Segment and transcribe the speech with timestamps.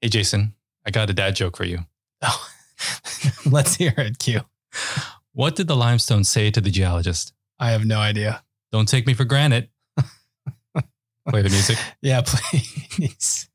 [0.00, 0.54] Hey, Jason,
[0.86, 1.80] I got a dad joke for you.
[2.22, 2.48] Oh,
[3.46, 4.42] let's hear it, Q.
[5.32, 7.32] What did the limestone say to the geologist?
[7.58, 8.44] I have no idea.
[8.70, 9.70] Don't take me for granted.
[11.28, 11.78] Play the music.
[12.00, 13.47] Yeah, please.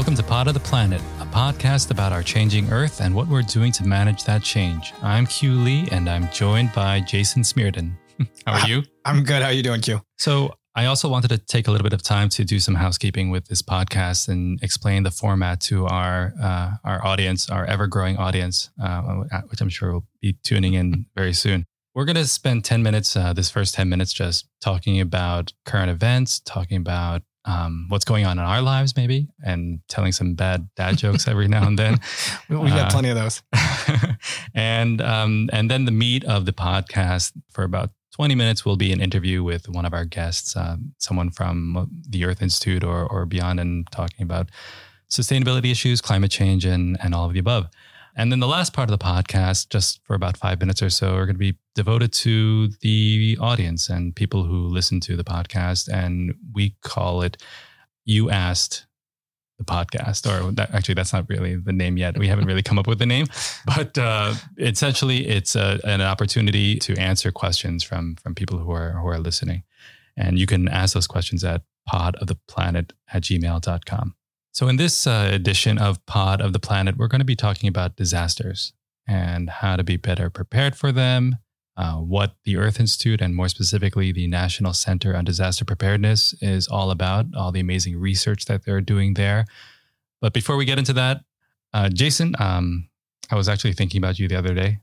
[0.00, 3.42] Welcome to Pod of the Planet, a podcast about our changing Earth and what we're
[3.42, 4.94] doing to manage that change.
[5.02, 7.92] I'm Q Lee, and I'm joined by Jason Smerdon.
[8.46, 8.82] How are you?
[9.04, 9.42] I'm good.
[9.42, 10.00] How are you doing, Q?
[10.16, 13.28] So, I also wanted to take a little bit of time to do some housekeeping
[13.28, 18.16] with this podcast and explain the format to our uh, our audience, our ever growing
[18.16, 19.02] audience, uh,
[19.50, 21.66] which I'm sure will be tuning in very soon.
[21.94, 25.90] We're going to spend 10 minutes, uh, this first 10 minutes, just talking about current
[25.90, 30.68] events, talking about um, what's going on in our lives, maybe, and telling some bad
[30.76, 31.98] dad jokes every now and then.
[32.48, 33.42] we got Uh, plenty of those.
[34.54, 38.92] and um, and then the meat of the podcast for about 20 minutes will be
[38.92, 43.24] an interview with one of our guests, um, someone from the Earth Institute or or
[43.26, 44.50] beyond, and talking about
[45.08, 47.68] sustainability issues, climate change, and and all of the above.
[48.16, 51.14] And then the last part of the podcast, just for about five minutes or so,
[51.14, 55.88] are going to be devoted to the audience and people who listen to the podcast.
[55.88, 57.42] And we call it
[58.04, 58.86] You Asked
[59.58, 62.18] the Podcast, or that, actually, that's not really the name yet.
[62.18, 63.26] We haven't really come up with the name,
[63.66, 68.92] but uh, essentially, it's a, an opportunity to answer questions from, from people who are,
[68.92, 69.62] who are listening.
[70.16, 74.14] And you can ask those questions at podoftheplanet at gmail.com.
[74.52, 77.68] So, in this uh, edition of Pod of the Planet, we're going to be talking
[77.68, 78.72] about disasters
[79.06, 81.36] and how to be better prepared for them,
[81.76, 86.66] uh, what the Earth Institute and more specifically the National Center on Disaster Preparedness is
[86.68, 89.46] all about, all the amazing research that they're doing there.
[90.20, 91.22] But before we get into that,
[91.72, 92.88] uh, Jason, um,
[93.30, 94.80] I was actually thinking about you the other day.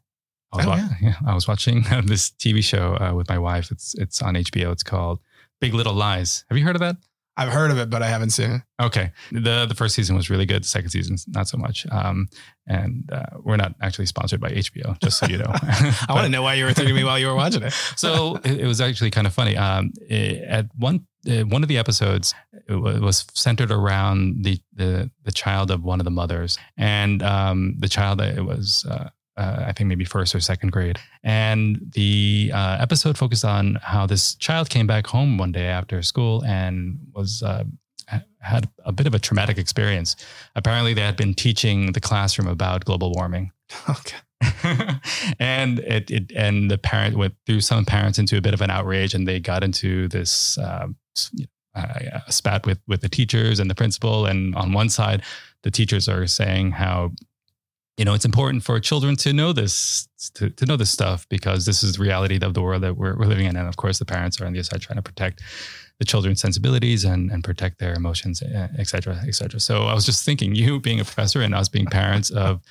[0.54, 1.16] I was, Oh, wa- yeah.
[1.28, 3.70] I was watching this TV show uh, with my wife.
[3.70, 4.72] It's it's on HBO.
[4.72, 5.20] It's called
[5.60, 6.46] Big Little Lies.
[6.50, 6.96] Have you heard of that?
[7.38, 8.62] I've heard of it, but I haven't seen it.
[8.82, 9.12] Okay.
[9.32, 10.64] The the first season was really good.
[10.64, 11.86] The second season, not so much.
[11.92, 12.28] Um,
[12.66, 15.46] and uh, we're not actually sponsored by HBO, just so you know.
[15.54, 17.72] I want to know why you were thinking me while you were watching it.
[17.96, 19.56] so it, it was actually kind of funny.
[19.56, 22.34] Um, it- at one uh, one of the episodes,
[22.68, 27.22] it wa- was centered around the the the child of one of the mothers, and
[27.24, 28.86] um, the child that it was.
[28.90, 31.00] Uh, uh, I think maybe first or second grade.
[31.24, 36.02] And the uh, episode focused on how this child came back home one day after
[36.02, 37.64] school and was uh,
[38.40, 40.16] had a bit of a traumatic experience.
[40.56, 43.52] Apparently, they had been teaching the classroom about global warming.
[43.90, 44.18] Okay.
[45.40, 48.70] and it, it and the parent went threw some parents into a bit of an
[48.70, 53.10] outrage, and they got into this um, s- you know, uh, spat with with the
[53.10, 54.26] teachers and the principal.
[54.28, 55.24] And on one side,
[55.64, 57.12] the teachers are saying how
[57.98, 61.66] you know it's important for children to know this to, to know this stuff because
[61.66, 64.00] this is the reality of the world that we're, we're living in, and of course,
[64.00, 65.42] the parents are on the other side trying to protect
[66.00, 69.60] the children's sensibilities and, and protect their emotions, eh, et cetera, et cetera.
[69.60, 72.62] So I was just thinking, you being a professor and us being parents of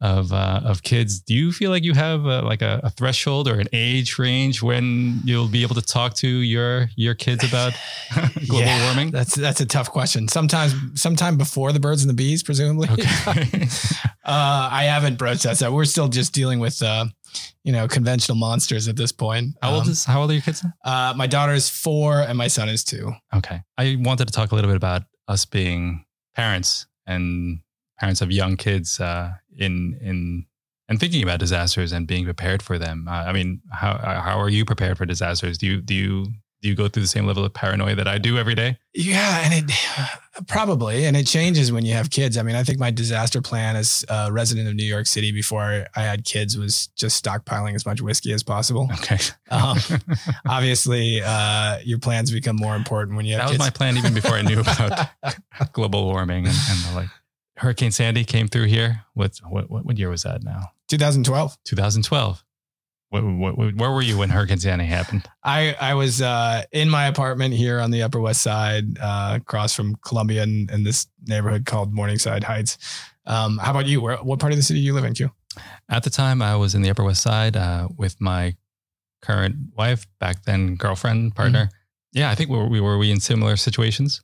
[0.00, 3.48] of uh, of kids, do you feel like you have uh like a, a threshold
[3.48, 7.72] or an age range when you'll be able to talk to your your kids about
[8.46, 9.10] global Yeah, warming?
[9.10, 10.28] That's that's a tough question.
[10.28, 12.88] Sometimes, sometime before the birds and the bees, presumably.
[12.90, 13.66] Okay.
[14.24, 15.56] Uh, I haven't broached that.
[15.56, 17.06] So we're still just dealing with, uh,
[17.64, 19.54] you know, conventional monsters at this point.
[19.62, 20.62] how old Um, is how old are your kids?
[20.84, 23.10] uh, my daughter is four and my son is two.
[23.34, 23.62] Okay.
[23.78, 26.04] I wanted to talk a little bit about us being
[26.36, 27.60] parents and
[27.98, 30.46] parents of young kids uh, in in
[30.88, 33.06] and thinking about disasters and being prepared for them.
[33.08, 35.58] Uh, I mean, how how are you prepared for disasters?
[35.58, 36.26] Do you do you
[36.60, 38.78] do you go through the same level of paranoia that I do every day?
[38.94, 39.74] Yeah, and it
[40.48, 42.36] probably and it changes when you have kids.
[42.36, 45.86] I mean, I think my disaster plan as a resident of New York City before
[45.94, 48.88] I had kids was just stockpiling as much whiskey as possible.
[48.94, 49.18] Okay.
[49.50, 49.78] Um,
[50.46, 53.66] obviously, uh, your plans become more important when you have that was kids.
[53.66, 55.08] my plan even before I knew about
[55.72, 57.08] global warming and, and the like.
[57.58, 59.04] Hurricane Sandy came through here.
[59.14, 60.70] What what what, year was that now?
[60.88, 61.58] 2012.
[61.64, 62.44] 2012.
[63.10, 65.26] What, what, what, where were you when Hurricane Sandy happened?
[65.42, 69.74] I I was uh, in my apartment here on the Upper West Side, uh, across
[69.74, 72.78] from Columbia, in, in this neighborhood called Morningside Heights.
[73.26, 74.00] Um, how about you?
[74.00, 75.30] Where, what part of the city do you live in, Q?
[75.88, 78.56] At the time, I was in the Upper West Side uh, with my
[79.22, 81.70] current wife, back then girlfriend, partner.
[82.18, 84.20] Yeah, I think we were, we were we in similar situations.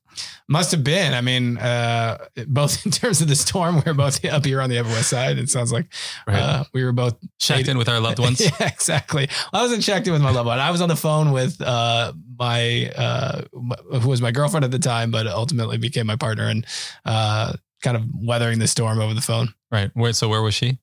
[0.49, 1.15] Must have been.
[1.15, 2.19] I mean, uh,
[2.49, 5.11] both in terms of the storm, we were both up here on the Upper West
[5.11, 5.39] Side.
[5.39, 5.87] It sounds like
[6.27, 6.37] Right.
[6.41, 8.41] uh, we were both Checked in with our loved ones.
[8.41, 9.29] yeah, exactly.
[9.53, 10.59] I wasn't checked in with my loved one.
[10.59, 14.71] I was on the phone with uh, my uh, m- who was my girlfriend at
[14.71, 16.67] the time, but ultimately became my partner, and
[17.05, 17.53] uh,
[17.85, 19.55] kind of weathering the storm over the phone.
[19.71, 19.91] Right.
[19.95, 20.79] Where, so where was she?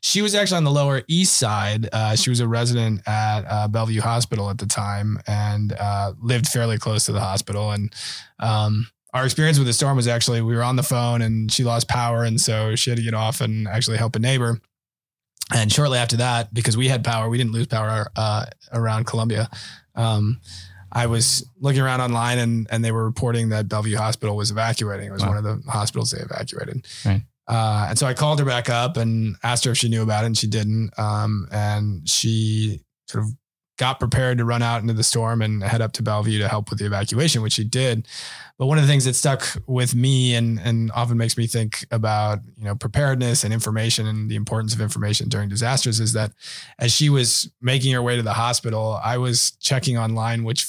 [0.00, 1.88] She was actually on the Lower East Side.
[1.92, 6.46] Uh, she was a resident at uh, Bellevue Hospital at the time and uh, lived
[6.46, 7.72] fairly close to the hospital.
[7.72, 7.92] And
[8.38, 11.64] um, our experience with the storm was actually we were on the phone and she
[11.64, 14.60] lost power, and so she had to get off and actually help a neighbor.
[15.54, 19.48] And shortly after that, because we had power, we didn't lose power uh, around Columbia.
[19.94, 20.40] Um,
[20.96, 25.08] I was looking around online and and they were reporting that Bellevue Hospital was evacuating.
[25.08, 25.28] It was Wow.
[25.34, 26.86] one of the hospitals they evacuated.
[27.04, 27.22] Right.
[27.48, 30.24] Uh, and so I called her back up and asked her if she knew about
[30.24, 30.90] it, and she didn't.
[30.98, 33.30] Um, and she sort of
[33.78, 36.70] got prepared to run out into the storm and head up to Bellevue to help
[36.70, 38.08] with the evacuation, which she did.
[38.58, 41.84] But one of the things that stuck with me and and often makes me think
[41.90, 46.32] about you know preparedness and information and the importance of information during disasters is that
[46.78, 50.66] as she was making her way to the hospital, I was checking online which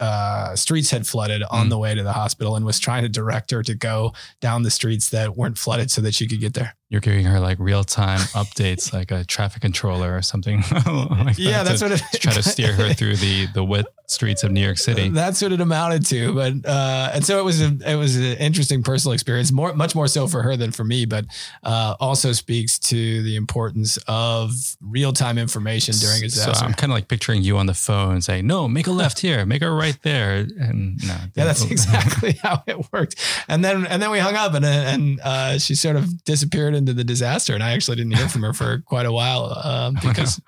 [0.00, 1.70] uh, streets had flooded on Mm.
[1.70, 4.70] the way to the hospital and was trying to direct her to go down the
[4.70, 6.76] streets that weren't flooded so that she could get there.
[6.90, 10.60] You're giving her like real time updates, like a traffic controller or something.
[10.86, 12.10] like yeah, that that's to, what it is.
[12.10, 15.08] to try to steer her through the the wet streets of New York City.
[15.08, 16.34] That's what it amounted to.
[16.34, 19.94] But uh, and so it was a it was an interesting personal experience, more much
[19.94, 21.24] more so for her than for me, but
[21.62, 26.64] uh, also speaks to the importance of real time information during a So disaster.
[26.64, 29.44] I'm kind of like picturing you on the phone saying, "No, make a left here,
[29.46, 33.16] make a right there," and no, yeah, that's exactly how it worked.
[33.48, 36.92] And then and then we hung up, and and uh, she sort of disappeared into
[36.92, 37.54] the disaster.
[37.54, 40.40] And I actually didn't hear from her for quite a while um, because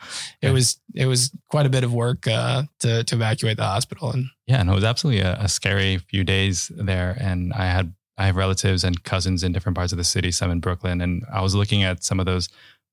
[0.42, 4.10] it was it was quite a bit of work uh, to to evacuate the hospital.
[4.12, 7.16] And Yeah, and it was absolutely a, a scary few days there.
[7.20, 10.50] And I had I have relatives and cousins in different parts of the city, some
[10.50, 12.48] in Brooklyn, and I was looking at some of those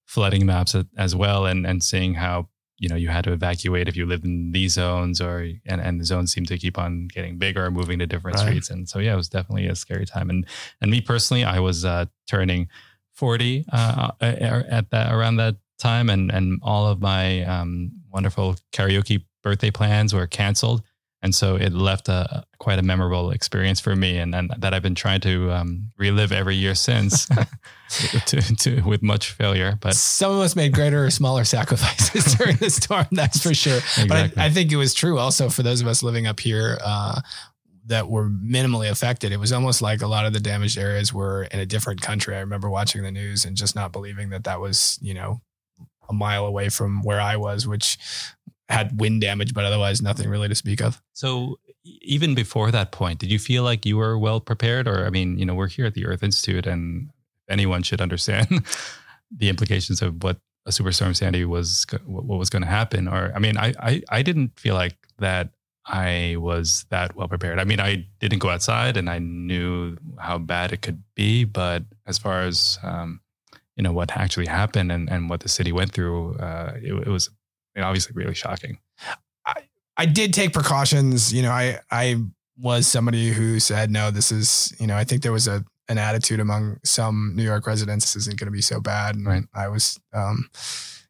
[0.06, 3.96] flooding maps as well, and and seeing how you know you had to evacuate if
[3.96, 7.38] you lived in these zones, or and and the zones seem to keep on getting
[7.38, 8.48] bigger, moving to different Right.
[8.48, 10.30] streets, and so yeah, it was definitely a scary time.
[10.30, 10.46] And
[10.82, 12.68] and me personally, I was uh, turning
[13.14, 19.24] forty uh, at that around that time, and and all of my um, wonderful karaoke
[19.44, 20.82] birthday plans were canceled
[21.22, 24.82] and so it left a quite a memorable experience for me and, and that i've
[24.82, 27.28] been trying to um, relive every year since
[28.26, 32.56] to, to, with much failure but some of us made greater or smaller sacrifices during
[32.58, 33.78] the storm, that's for sure.
[33.78, 34.08] exactly.
[34.08, 36.78] But I, I think it was true also for those of us living up here
[36.84, 37.22] uh,
[37.86, 39.32] that were minimally affected.
[39.32, 42.36] It was almost like a lot of the damaged areas were in a different country.
[42.36, 45.42] I remember watching the news and just not believing that that was, you know,
[46.10, 47.98] a mile away from where I was, which
[48.70, 51.02] had wind damage, but otherwise nothing really to speak of.
[51.14, 54.88] so even before that point did you feel like you were well prepared?
[54.88, 57.10] Or i mean you know we're here at the earth institute and
[57.50, 58.48] anyone should understand
[59.38, 63.08] the implications of what a superstorm sandy was what was going to happen.
[63.08, 65.50] Or i mean I, I i didn't feel like that
[65.86, 67.60] i was that well prepared.
[67.60, 71.84] I mean i didn't go outside and i knew how bad it could be but
[72.08, 73.20] as far as um
[73.76, 77.10] you know what actually happened and, and what the city went through uh it, it
[77.10, 77.30] was
[77.76, 78.78] mean, obviously really shocking
[79.98, 81.34] I did take precautions.
[81.34, 82.22] You know, I I
[82.58, 85.98] was somebody who said, no, this is, you know, I think there was a an
[85.98, 89.16] attitude among some New York residents, this isn't going to be so bad.
[89.16, 89.44] And Right.
[89.54, 90.50] I was, um,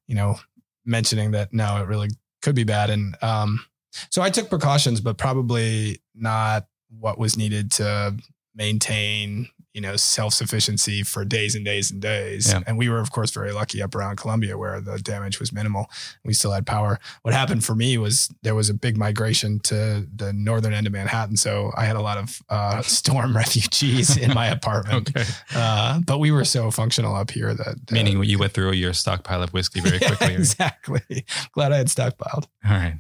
[0.08, 0.40] you know,
[0.84, 2.10] mentioning that no, it really
[2.42, 2.90] could be bad.
[2.90, 3.64] And um,
[4.10, 8.18] so I took precautions, but probably not what was needed to
[8.56, 12.52] maintain, you know, self sufficiency for days and days and days.
[12.52, 12.62] Yeah.
[12.68, 15.90] And we were, of course, very lucky up around Columbia where the damage was minimal.
[16.24, 17.00] We still had power.
[17.24, 20.94] What happened for me was there was a big migration to the northern end of
[20.94, 21.38] Manhattan.
[21.38, 25.10] So I had a lot of uh, storm refugees in my apartment.
[25.10, 27.68] okay Uh, but we were so functional up here that.
[27.68, 30.34] uh, Meaning you went through your stockpile of whiskey very quickly.
[30.36, 31.26] exactly.
[31.54, 32.46] Glad I had stockpiled.
[32.66, 32.98] All right.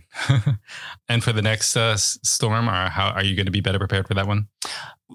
[1.07, 4.07] and for the next uh, storm, or how are you going to be better prepared
[4.07, 4.47] for that one?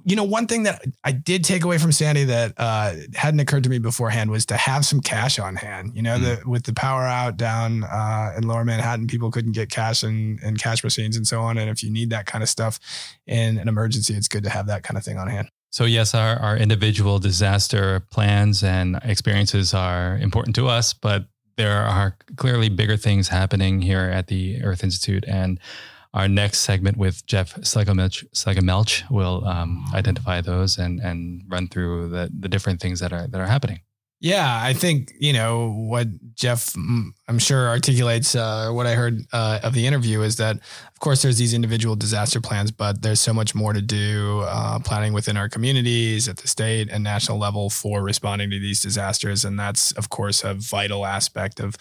[0.05, 3.64] You know, one thing that I did take away from Sandy that uh, hadn't occurred
[3.64, 5.93] to me beforehand was to have some cash on hand.
[5.95, 9.71] You know, the, with the power out down uh, in lower Manhattan, people couldn't get
[9.71, 11.59] cash and, and cash machines and so on.
[11.59, 12.78] And if you need that kind of stuff
[13.26, 15.49] in an emergency, it's good to have that kind of thing on hand.
[15.71, 21.26] So yes, our, our individual disaster plans and experiences are important to us, but
[21.57, 25.25] there are clearly bigger things happening here at the Earth Institute.
[25.26, 25.59] And
[26.14, 32.30] our next segment with Jeff Schlegelmilch will um, identify those and, and run through the,
[32.38, 33.80] the different things that are, that are happening.
[34.20, 38.34] Yeah, I think you know what Jeff, mm, I'm sure articulates.
[38.34, 41.94] Uh, what I heard uh, of the interview is that, of course, there's these individual
[41.94, 46.38] disaster plans, but there's so much more to do uh, planning within our communities at
[46.38, 50.52] the state and national level for responding to these disasters, and that's of course a
[50.54, 51.76] vital aspect of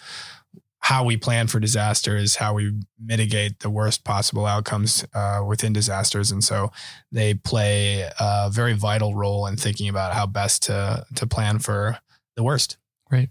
[0.80, 5.72] how we plan for disaster is how we mitigate the worst possible outcomes uh, within
[5.72, 6.70] disasters, and so
[7.12, 11.98] they play a very vital role in thinking about how best to to plan for
[12.36, 12.78] the worst.
[13.10, 13.30] Great.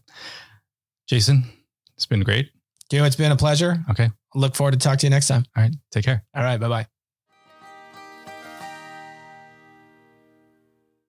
[1.07, 1.45] Jason,
[1.95, 2.49] it's been great.
[2.91, 3.83] Gio, it's been a pleasure.
[3.89, 4.09] Okay.
[4.35, 5.45] Look forward to talk to you next time.
[5.55, 5.75] All right.
[5.91, 6.23] Take care.
[6.35, 6.59] All right.
[6.59, 6.87] Bye bye.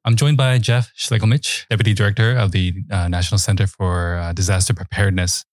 [0.04, 4.73] I'm joined by Jeff Schlegelmilch, Deputy Director of the uh, National Center for uh, Disaster
[4.73, 5.45] Preparedness.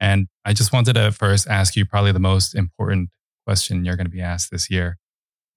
[0.00, 3.10] And I just wanted to first ask you probably the most important
[3.46, 4.98] question you're going to be asked this year.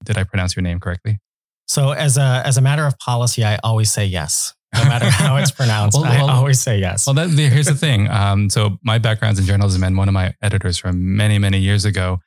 [0.03, 1.19] Did I pronounce your name correctly?
[1.67, 5.37] So, as a as a matter of policy, I always say yes no matter how
[5.37, 5.97] it's pronounced.
[5.97, 7.07] well, well, I always say yes.
[7.07, 8.09] Well, that, here's the thing.
[8.09, 11.85] Um, so my background's in journalism, and one of my editors from many, many years
[11.85, 12.19] ago,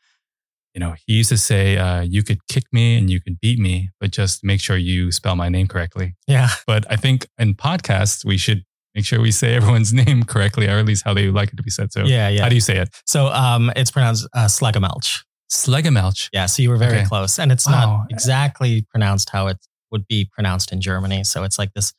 [0.74, 3.58] you know, he used to say, uh, "You could kick me and you could beat
[3.58, 6.48] me, but just make sure you spell my name correctly." Yeah.
[6.66, 8.64] But I think in podcasts we should
[8.94, 11.62] make sure we say everyone's name correctly, or at least how they like it to
[11.62, 11.92] be said.
[11.92, 12.42] So, yeah, yeah.
[12.42, 12.88] How do you say it?
[13.06, 15.22] So, um, it's pronounced uh, Schlegelmilch.
[15.50, 16.28] Schlegelmilch.
[16.32, 16.46] Yeah.
[16.46, 17.06] So you were very okay.
[17.06, 17.98] close, and it's wow.
[17.98, 19.58] not exactly pronounced how it
[19.90, 21.24] would be pronounced in Germany.
[21.24, 21.92] So it's like this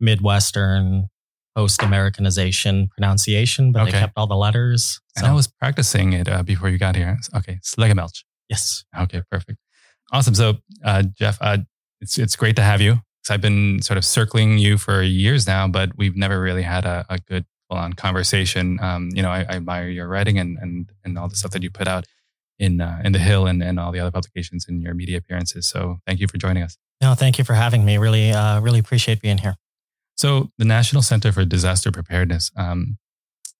[0.00, 1.08] Midwestern
[1.56, 3.90] post Americanization pronunciation, but okay.
[3.90, 5.00] they kept all the letters.
[5.16, 5.24] So.
[5.24, 7.18] And I was practicing it uh, before you got here.
[7.36, 8.22] Okay, Schlegelmilch.
[8.48, 8.84] Yes.
[8.96, 9.58] Okay, perfect.
[10.12, 10.34] Awesome.
[10.34, 11.58] So, uh, Jeff, uh,
[12.00, 13.00] it's it's great to have you.
[13.30, 17.04] I've been sort of circling you for years now, but we've never really had a,
[17.08, 18.78] a good full-on conversation.
[18.80, 21.62] Um, you know, I, I, admire your writing and and and all the stuff that
[21.62, 22.06] you put out
[22.58, 25.68] in uh, in the Hill and, and all the other publications and your media appearances.
[25.68, 26.76] So, thank you for joining us.
[27.00, 27.98] No, thank you for having me.
[27.98, 29.56] Really, uh, really appreciate being here.
[30.14, 32.98] So the National Center for Disaster Preparedness, um,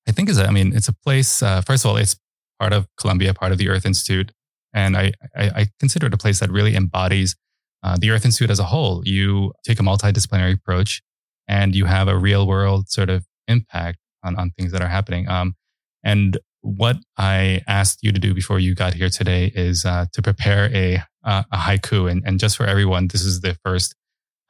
[0.06, 1.42] I think is, a, I mean, it's a place.
[1.42, 2.16] Uh, first of all, it's
[2.60, 4.32] part of Columbia, part of the Earth Institute,
[4.72, 7.34] and I, I, I consider it a place that really embodies
[7.82, 9.02] uh, the Earth Institute as a whole.
[9.04, 11.02] You take a multidisciplinary approach,
[11.48, 15.28] and you have a real world sort of impact on on things that are happening.
[15.28, 15.56] Um,
[16.04, 20.22] and what I asked you to do before you got here today is uh, to
[20.22, 23.94] prepare a uh, a haiku, and and just for everyone, this is the first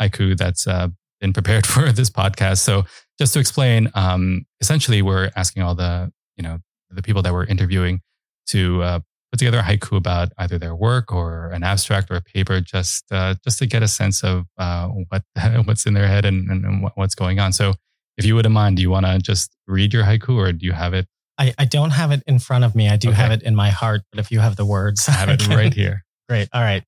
[0.01, 0.89] haiku that's uh,
[1.21, 2.59] been prepared for this podcast.
[2.59, 2.85] So
[3.19, 6.59] just to explain, um, essentially, we're asking all the you know
[6.91, 8.03] the people that we're interviewing
[8.49, 9.01] to uh,
[9.33, 13.11] put together a haiku about either their work or an abstract or a paper, just
[13.11, 15.25] uh, just to get a sense of uh, what
[15.65, 17.53] what's in their head and, and, what's going on.
[17.53, 17.75] So,
[18.19, 20.73] if you wouldn't mind, do you want to just read your haiku, or do you
[20.73, 21.07] have it?
[21.39, 22.89] I, I don't have it in front of me.
[22.91, 23.17] I do okay.
[23.17, 25.73] have it in my heart, but if you have the words, I have it right
[25.73, 26.05] here.
[26.29, 26.49] Great.
[26.53, 26.85] All right.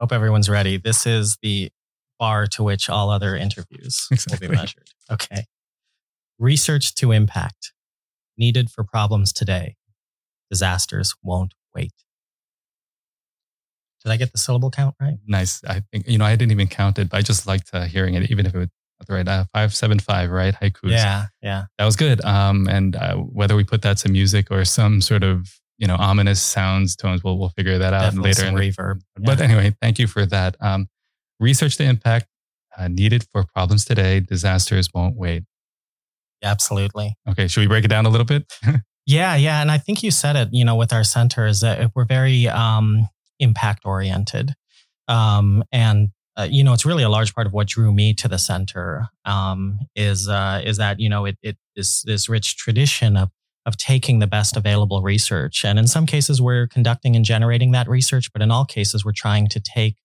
[0.00, 0.76] Hope everyone's ready.
[0.76, 1.70] This is the
[2.20, 4.46] bar to which all other interviews exactly.
[4.46, 4.88] will be measured.
[5.10, 5.44] Okay.
[6.38, 7.72] Research to impact
[8.36, 9.74] needed for problems today.
[10.48, 11.92] Disasters won't wait.
[14.04, 15.18] Did I get the syllable count right?
[15.26, 15.62] Nice.
[15.64, 18.14] I think, you know, I didn't even count it, but I just liked uh, hearing
[18.14, 18.68] it, even if it was
[19.06, 19.26] the right.
[19.26, 20.54] Uh, 575, right?
[20.54, 20.90] Haikus.
[20.90, 21.26] Yeah.
[21.42, 21.64] Yeah.
[21.78, 22.24] That was good.
[22.24, 25.96] Um, and uh, whether we put that to music or some sort of, you know,
[25.96, 28.46] ominous sounds, tones, we'll, we'll figure that out Definitely later.
[28.46, 29.00] in reverb.
[29.18, 29.26] Yeah.
[29.26, 30.56] But anyway, thank you for that.
[30.60, 30.88] Um,
[31.40, 32.26] research the impact
[32.76, 34.20] uh, needed for problems today.
[34.20, 35.44] Disasters won't wait.
[36.42, 37.16] Absolutely.
[37.28, 37.48] Okay.
[37.48, 38.52] Should we break it down a little bit?
[39.08, 39.36] yeah.
[39.36, 39.62] Yeah.
[39.62, 42.46] And I think you said it, you know, with our center is that we're very
[42.46, 43.08] um,
[43.40, 44.54] impact oriented.
[45.08, 48.28] Um, and uh, you know, it's really a large part of what drew me to
[48.28, 53.16] the center um, is uh, is that you know it, it is this rich tradition
[53.16, 53.30] of
[53.66, 57.88] of taking the best available research, and in some cases we're conducting and generating that
[57.88, 59.96] research, but in all cases we're trying to take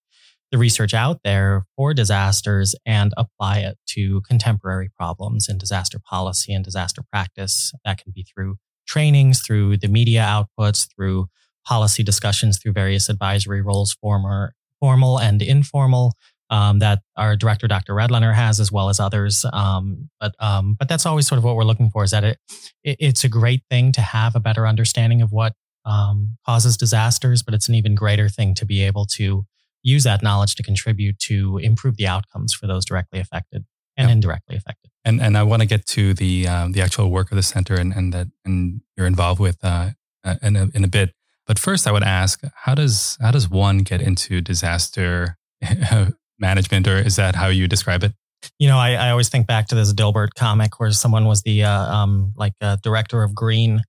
[0.51, 6.51] the research out there for disasters and apply it to contemporary problems in disaster policy
[6.51, 7.73] and disaster practice.
[7.85, 11.27] That can be through trainings, through the media outputs, through
[11.65, 16.13] policy discussions, through various advisory roles, former, formal and informal,
[16.49, 17.93] um, that our director, Dr.
[17.93, 19.45] Redlener, has, as well as others.
[19.51, 22.03] Um, but um, but that's always sort of what we're looking for.
[22.03, 22.37] Is that it,
[22.83, 25.53] it it's a great thing to have a better understanding of what
[25.85, 29.45] um, causes disasters, but it's an even greater thing to be able to
[29.81, 33.65] use that knowledge to contribute to improve the outcomes for those directly affected
[33.97, 34.15] and yep.
[34.15, 34.91] indirectly affected.
[35.05, 37.75] And and I want to get to the um, the actual work of the center
[37.75, 39.91] and and that and you're involved with uh,
[40.23, 41.13] uh, in a, in a bit.
[41.45, 45.37] But first, I would ask how does how does one get into disaster
[46.39, 48.13] management, or is that how you describe it?
[48.59, 51.63] You know, I, I always think back to this Dilbert comic where someone was the
[51.63, 53.81] uh, um, like uh, director of green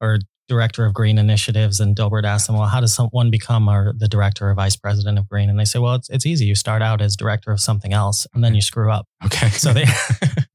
[0.00, 3.92] or director of green initiatives and Dilbert asked them, well, how does someone become our,
[3.96, 5.50] the director or vice president of green?
[5.50, 6.46] And they say, well, it's, it's easy.
[6.46, 9.06] You start out as director of something else and then you screw up.
[9.26, 9.50] Okay.
[9.50, 9.84] So they,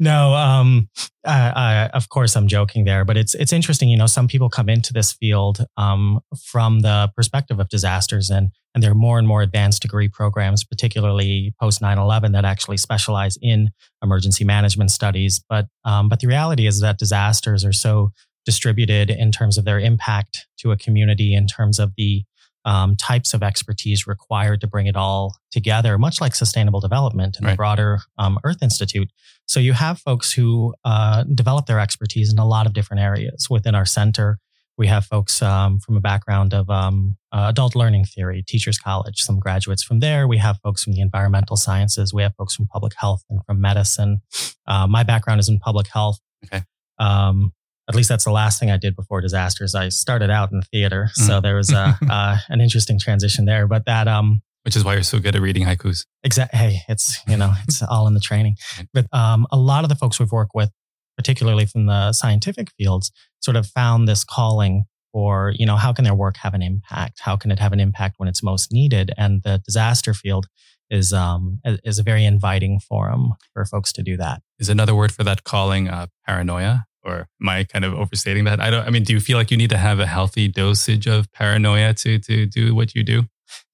[0.00, 0.88] no, um,
[1.24, 3.90] of course I'm joking there, but it's it's interesting.
[3.90, 8.50] You know, some people come into this field um, from the perspective of disasters, and
[8.74, 13.36] and there are more and more advanced degree programs, particularly post 9/11, that actually specialize
[13.42, 15.44] in emergency management studies.
[15.50, 18.10] But um, but the reality is that disasters are so
[18.46, 22.24] distributed in terms of their impact to a community, in terms of the
[22.64, 27.46] um, types of expertise required to bring it all together, much like sustainable development and
[27.46, 27.52] right.
[27.52, 29.10] the broader um, Earth Institute.
[29.50, 33.48] So you have folks who uh, develop their expertise in a lot of different areas
[33.50, 34.38] within our center.
[34.78, 39.22] We have folks um, from a background of um, uh, adult learning theory, teachers college,
[39.22, 40.28] some graduates from there.
[40.28, 42.14] We have folks from the environmental sciences.
[42.14, 44.20] We have folks from public health and from medicine.
[44.68, 46.20] Uh, my background is in public health.
[46.44, 46.62] Okay.
[47.00, 47.52] Um,
[47.88, 49.74] at least that's the last thing I did before disasters.
[49.74, 51.42] I started out in theater, so mm.
[51.42, 53.66] there was a, uh, an interesting transition there.
[53.66, 56.04] But that, um, which is why you're so good at reading haikus.
[56.22, 56.58] Exactly.
[56.58, 58.56] Hey, it's you know it's all in the training.
[58.92, 60.70] But um, a lot of the folks we've worked with,
[61.16, 66.04] particularly from the scientific fields, sort of found this calling for you know how can
[66.04, 67.20] their work have an impact?
[67.20, 69.12] How can it have an impact when it's most needed?
[69.16, 70.46] And the disaster field
[70.90, 74.42] is um is a very inviting forum for folks to do that.
[74.58, 76.86] Is another word for that calling uh, paranoia?
[77.02, 78.60] or am I kind of overstating that?
[78.60, 78.86] I don't.
[78.86, 81.94] I mean, do you feel like you need to have a healthy dosage of paranoia
[81.94, 83.24] to to do what you do?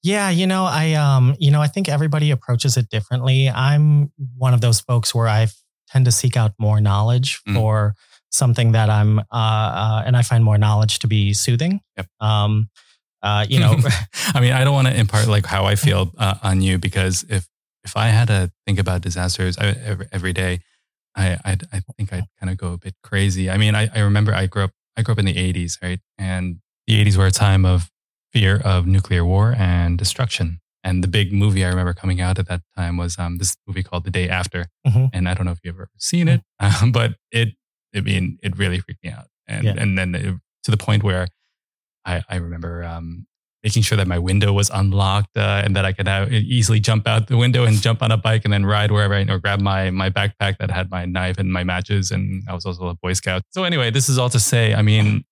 [0.03, 3.49] Yeah, you know, I um, you know, I think everybody approaches it differently.
[3.49, 5.49] I'm one of those folks where I
[5.89, 7.55] tend to seek out more knowledge mm.
[7.55, 7.95] for
[8.31, 11.81] something that I'm, uh, uh, and I find more knowledge to be soothing.
[11.97, 12.07] Yep.
[12.21, 12.69] Um,
[13.23, 13.77] uh, you know,
[14.35, 17.25] I mean, I don't want to impart like how I feel uh, on you because
[17.29, 17.49] if
[17.85, 20.61] if I had to think about disasters every, every day,
[21.15, 23.49] I, I, I think I'd kind of go a bit crazy.
[23.49, 26.01] I mean, I, I remember I grew up, I grew up in the 80s, right?
[26.19, 26.57] And
[26.89, 27.89] the 80s were a time of
[28.37, 30.61] fear of nuclear war and destruction.
[30.85, 33.83] And the big movie I remember coming out at that time was um, this movie
[33.83, 34.67] called The Day After.
[34.87, 35.07] Mm-hmm.
[35.15, 37.55] And I don't know if you've ever seen it, um, but it,
[37.95, 39.29] I mean, it really freaked me out.
[39.49, 39.75] And, yeah.
[39.79, 41.29] and then it, to the point where
[42.05, 43.27] I, I remember um,
[43.65, 47.09] making sure that my window was unlocked uh, and that I could have, easily jump
[47.09, 49.61] out the window and jump on a bike and then ride wherever I or grab
[49.61, 52.95] my my backpack that had my knife and my matches and I was also a
[52.95, 53.43] Boy Scout.
[53.49, 55.25] So anyway, this is all to say, I mean,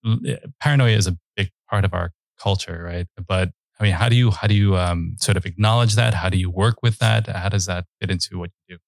[0.59, 3.07] paranoia is a big part of our culture, right?
[3.26, 6.14] But I mean, how do you how do you um, sort of acknowledge that?
[6.14, 7.26] How do you work with that?
[7.26, 8.81] How does that fit into what you do?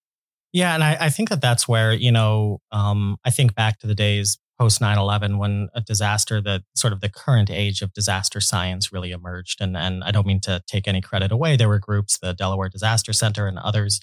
[0.53, 3.87] Yeah, and I, I think that that's where you know um, I think back to
[3.87, 8.41] the days post 9-11 when a disaster that sort of the current age of disaster
[8.41, 11.78] science really emerged and, and i don't mean to take any credit away there were
[11.78, 14.00] groups the delaware disaster center and others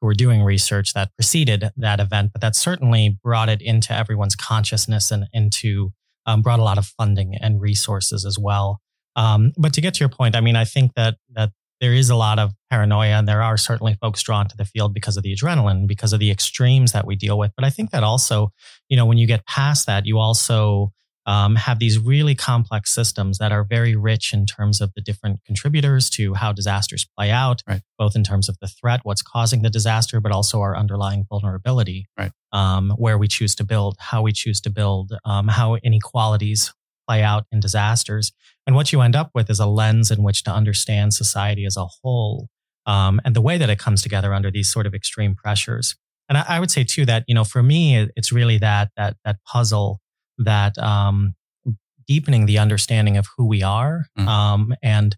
[0.00, 4.34] who were doing research that preceded that event but that certainly brought it into everyone's
[4.34, 5.92] consciousness and into
[6.26, 8.80] um, brought a lot of funding and resources as well.
[9.16, 11.50] Um, but to get to your point i mean i think that that
[11.82, 14.94] there is a lot of paranoia and there are certainly folks drawn to the field
[14.94, 17.52] because of the adrenaline because of the extremes that we deal with.
[17.56, 18.52] But i think that also
[18.88, 20.92] you know when you get past that you also
[21.26, 25.40] um, have these really complex systems that are very rich in terms of the different
[25.44, 27.82] contributors to how disasters play out right.
[27.98, 32.06] both in terms of the threat what's causing the disaster but also our underlying vulnerability
[32.18, 32.32] right.
[32.52, 36.72] um, where we choose to build how we choose to build um, how inequalities
[37.06, 38.32] play out in disasters.
[38.66, 41.76] And what you end up with is a lens in which to understand society as
[41.76, 42.48] a whole
[42.86, 45.96] um, and the way that it comes together under these sort of extreme pressures.
[46.28, 49.16] And I, I, would say too that you know for me it's really that that
[49.24, 50.00] that puzzle
[50.38, 51.34] that um,
[52.06, 54.26] deepening the understanding of who we are mm.
[54.26, 55.16] um, and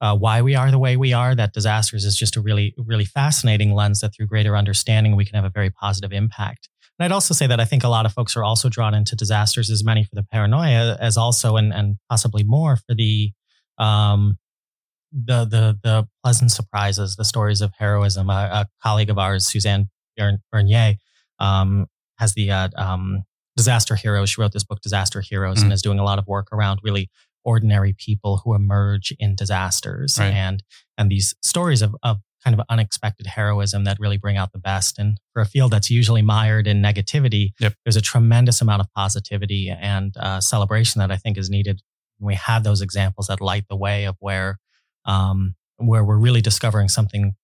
[0.00, 1.34] uh, why we are the way we are.
[1.34, 5.34] That disasters is just a really really fascinating lens that through greater understanding we can
[5.34, 6.68] have a very positive impact.
[6.98, 9.16] And I'd also say that I think a lot of folks are also drawn into
[9.16, 13.32] disasters as many for the paranoia as also and, and possibly more for the
[13.78, 14.38] um,
[15.12, 18.30] the the the pleasant surprises, the stories of heroism.
[18.30, 19.88] A, a colleague of ours, Suzanne
[20.52, 20.94] Bernier,
[21.38, 21.86] um,
[22.18, 23.24] has the uh, um,
[23.56, 24.30] disaster heroes.
[24.30, 25.64] She wrote this book, Disaster Heroes, mm.
[25.64, 27.10] and is doing a lot of work around really
[27.44, 30.32] ordinary people who emerge in disasters right.
[30.32, 30.64] and
[30.98, 34.98] and these stories of, of kind of unexpected heroism that really bring out the best.
[34.98, 37.74] And for a field that's usually mired in negativity, yep.
[37.84, 41.82] there's a tremendous amount of positivity and uh, celebration that I think is needed.
[42.20, 44.58] And we have those examples that light the way of where
[45.06, 47.34] um, where we're really discovering something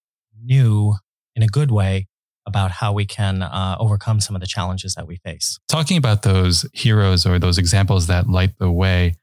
[0.43, 0.95] new
[1.35, 2.07] in a good way
[2.53, 5.59] about how we can uh, overcome some of the challenges that we face.
[5.69, 9.15] Talking about those heroes or those examples that light the way,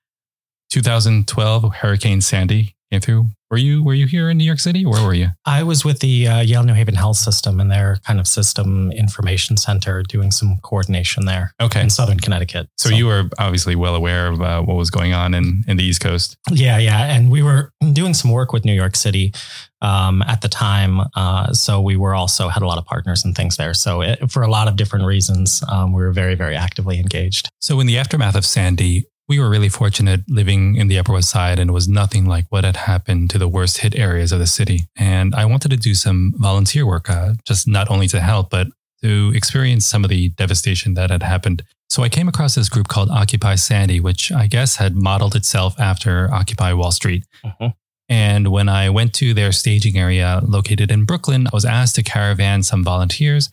[0.72, 3.30] 2012 Hurricane Sandy came through.
[3.52, 4.86] Were you were you here in New York City?
[4.86, 5.30] Where were you?
[5.44, 8.92] I was with the uh, Yale New Haven Health System and their kind of system
[8.92, 11.82] information center, doing some coordination there Okay.
[11.82, 12.68] in Southern Connecticut.
[12.78, 15.84] So, you were obviously well aware of uh, what was going on in, in the
[15.84, 16.38] East Coast.
[16.52, 19.34] Yeah, yeah, and we were doing some work with New York City
[19.82, 21.02] um, at the time.
[21.16, 23.74] Uh, so we were also had a lot of partners and things there.
[23.74, 27.50] So it, for a lot of different reasons, um, we were very, very actively engaged.
[27.62, 31.30] So in the aftermath of Sandy, we were really fortunate living in the Upper West
[31.30, 34.40] Side, and it was nothing like what had happened to the worst hit areas of
[34.40, 34.82] the city.
[34.98, 38.68] And I wanted to do some volunteer work, uh, just not only to help, but
[39.04, 41.62] to experience some of the devastation that had happened.
[41.90, 45.80] So I came across this group called Occupy Sandy, which I guess had modeled itself
[45.80, 47.24] after Occupy Wall Street.
[47.46, 47.74] Mhm.
[48.10, 52.04] And when I went to their staging area located in Brooklyn, I was asked to
[52.04, 53.50] caravan some volunteers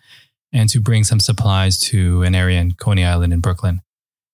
[0.53, 3.83] and to bring some supplies to an area in Coney Island in Brooklyn.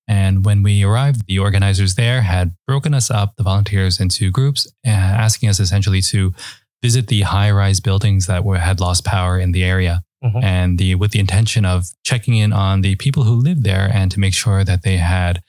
[0.09, 4.67] And when we arrived, the organizers there had broken us up, the volunteers, into groups,
[4.87, 6.35] uh, asking us essentially to
[6.83, 10.43] visit the high-rise buildings that were had lost power in the area, Mhm.
[10.43, 14.11] and the with the intention of checking in on the people who lived there and
[14.11, 15.43] to make sure that they had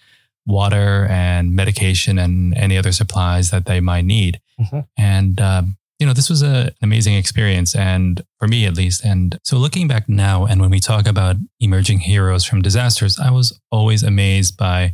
[0.45, 4.39] water and medication and any other supplies that they might need.
[4.59, 4.85] Mhm.
[4.97, 9.05] And um, you know, this was a, an amazing experience, and for me at least.
[9.05, 13.31] And so, looking back now, and when we talk about emerging heroes from disasters, I
[13.31, 14.93] was always amazed by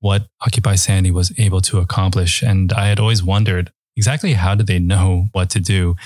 [0.00, 4.66] what Occupy Sandy was able to accomplish, and I had always wondered exactly how did
[4.66, 5.96] they know what to do.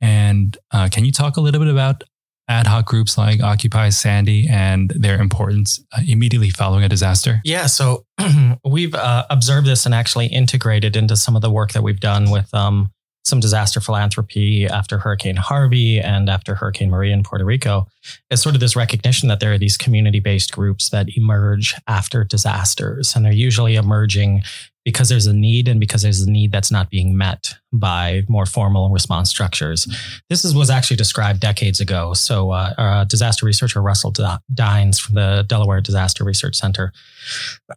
[0.00, 2.02] And uh, can you talk a little bit about
[2.48, 7.40] ad hoc groups like Occupy Sandy and their importance uh, immediately following a disaster?
[7.44, 8.04] Yeah, so
[8.64, 12.30] we've uh, observed this and actually integrated into some of the work that we've done
[12.30, 12.90] with um,
[13.24, 17.86] some disaster philanthropy after Hurricane Harvey and after Hurricane Maria in Puerto Rico.
[18.30, 22.24] Is sort of this recognition that there are these community based groups that emerge after
[22.24, 24.42] disasters, and they're usually emerging
[24.84, 28.44] because there's a need and because there's a need that's not being met by more
[28.44, 29.88] formal response structures.
[30.28, 32.12] This is, was actually described decades ago.
[32.12, 34.12] So, uh, uh, disaster researcher Russell
[34.52, 36.92] Dynes from the Delaware Disaster Research Center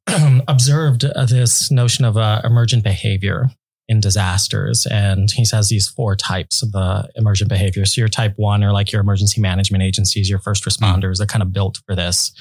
[0.48, 3.50] observed uh, this notion of uh, emergent behavior
[3.88, 4.86] in disasters.
[4.88, 7.86] And he says these four types of the emergent behavior.
[7.86, 11.42] So your type one are like your emergency management agencies, your first responders, they're kind
[11.42, 12.32] of built for this.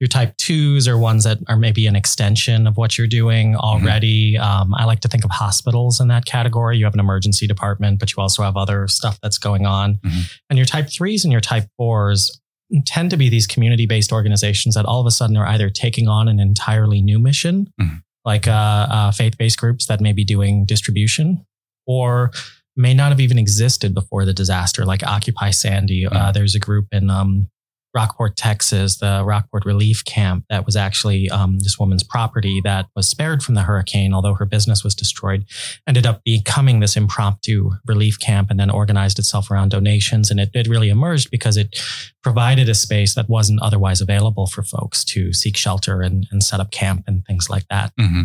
[0.00, 4.38] Your type twos are ones that are maybe an extension of what you're doing already.
[4.38, 6.78] Um, I like to think of hospitals in that category.
[6.78, 9.96] You have an emergency department, but you also have other stuff that's going on.
[9.96, 10.30] Mhm.
[10.48, 12.40] And your type threes and your type fours
[12.86, 16.08] tend to be these community based organizations that all of a sudden are either taking
[16.08, 18.02] on an entirely new mission, Mhm.
[18.24, 21.44] Like uh, uh, faith based groups that may be doing distribution,
[21.86, 22.30] or
[22.76, 26.06] may not have even existed before the disaster, like Occupy Sandy.
[26.06, 27.48] Uh, there's a group in um,
[27.94, 33.08] Rockport, Texas, the Rockport Relief Camp, that was actually um, this woman's property that was
[33.08, 35.44] spared from the hurricane, although her business was destroyed.
[35.86, 40.30] Ended up becoming this impromptu relief camp and then organized itself around donations.
[40.30, 41.80] And it, it really emerged because it
[42.22, 46.60] provided a space that wasn't otherwise available for folks to seek shelter and, and set
[46.60, 47.92] up camp and things like that.
[48.00, 48.24] Mm-hmm.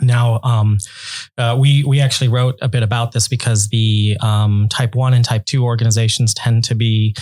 [0.00, 0.78] Now, um,
[1.36, 5.24] uh, we we actually wrote a bit about this because the um, Type One and
[5.24, 7.14] Type Two organizations tend to be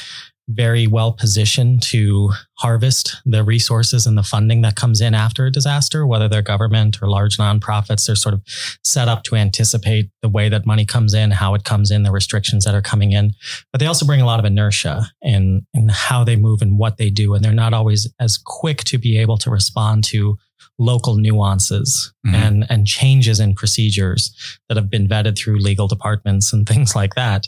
[0.48, 5.50] very well positioned to harvest the resources and the funding that comes in after a
[5.50, 8.06] disaster, whether they're government or large nonprofits.
[8.06, 8.42] They're sort of
[8.84, 12.10] set up to anticipate the way that money comes in, how it comes in, the
[12.10, 13.32] restrictions that are coming in.
[13.72, 16.96] But they also bring a lot of inertia in in how they move and what
[16.96, 20.36] they do, and they're not always as quick to be able to respond to
[20.78, 22.34] local nuances Mhm.
[22.34, 24.32] and and changes in procedures
[24.68, 27.46] that have been vetted through legal departments and things like that.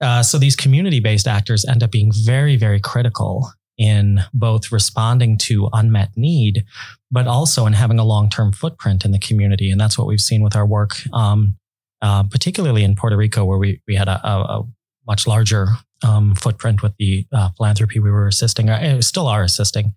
[0.00, 5.36] Uh, so these community based actors end up being very very critical in both responding
[5.36, 6.64] to unmet need,
[7.10, 10.20] but also in having a long term footprint in the community, and that's what we've
[10.20, 11.56] seen with our work, um,
[12.00, 14.62] uh, particularly in Puerto Rico, where we we had a, a, a
[15.06, 15.68] much larger
[16.04, 19.94] um, footprint with the uh, philanthropy we were assisting, uh, still are assisting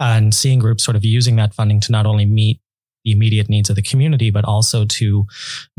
[0.00, 2.60] and seeing groups sort of using that funding to not only meet
[3.04, 5.26] the immediate needs of the community, but also to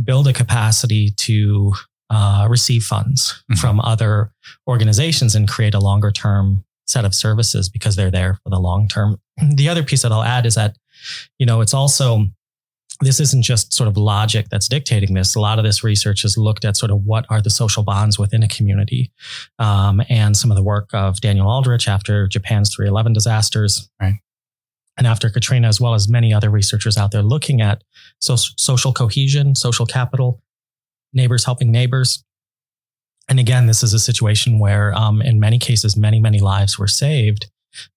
[0.04, 1.74] build a capacity to
[2.10, 3.60] uh, receive funds Mhm.
[3.60, 4.32] from other
[4.68, 8.88] organizations and create a longer term set of services because they're there for the long
[8.88, 9.20] term.
[9.56, 10.76] The other piece that I'll add is that,
[11.38, 12.28] you know, it's also
[13.02, 15.34] this isn't just sort of logic that's dictating this.
[15.36, 18.20] A lot of this research has looked at sort of what are the social bonds
[18.20, 19.12] within a community,
[19.58, 24.16] um, and some of the work of Daniel Aldrich after Japan's 311 disasters, Right.
[24.98, 27.84] and after Katrina, as well as many other researchers out there looking at
[28.20, 30.42] so- social cohesion, social capital,
[31.14, 32.24] neighbors helping neighbors.
[33.30, 36.88] And again, this is a situation where, um, in many cases, many many lives were
[36.88, 37.50] saved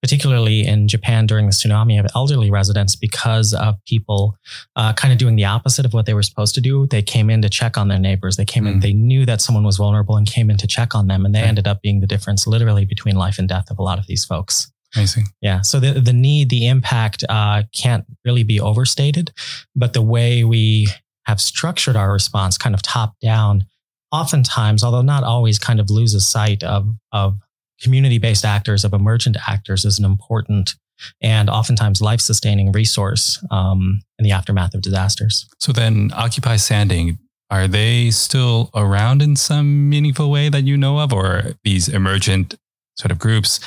[0.02, 4.36] particularly in Japan during the tsunami of elderly residents because of people
[4.76, 6.86] uh, kind of doing the opposite of what they were supposed to do.
[6.86, 8.36] They came in to check on their neighbors.
[8.36, 8.72] They came mm.
[8.72, 11.24] in, they knew that someone was vulnerable and came in to check on them.
[11.24, 11.48] And they right.
[11.48, 14.24] ended up being the difference literally between life and death of a lot of these
[14.24, 14.70] folks.
[14.94, 15.24] Amazing.
[15.40, 15.62] Yeah.
[15.62, 19.32] So the, the need, the impact uh, can't really be overstated,
[19.74, 20.88] but the way we
[21.24, 23.64] have structured our response kind of top down,
[24.10, 27.38] oftentimes, although not always, kind of loses sight of, of
[27.82, 30.76] community based actors, of emergent actors is an important
[31.20, 35.46] and oftentimes life sustaining resource um, in the aftermath of disasters.
[35.58, 37.18] So then, Occupy Sandy,
[37.50, 42.54] are they still around in some meaningful way that you know of, or these emergent
[42.96, 43.60] sort of groups?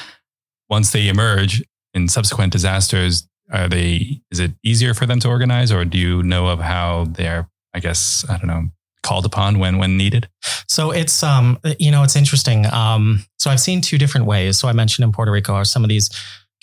[0.70, 4.22] Once they emerge in subsequent disasters, are they?
[4.32, 7.48] Is it easier for them to organize, or do you know of how they're?
[7.74, 8.70] I guess I don't know
[9.06, 10.28] called upon when when needed?
[10.68, 12.66] So it's um you know it's interesting.
[12.66, 14.58] Um, so I've seen two different ways.
[14.58, 16.10] So I mentioned in Puerto Rico are some of these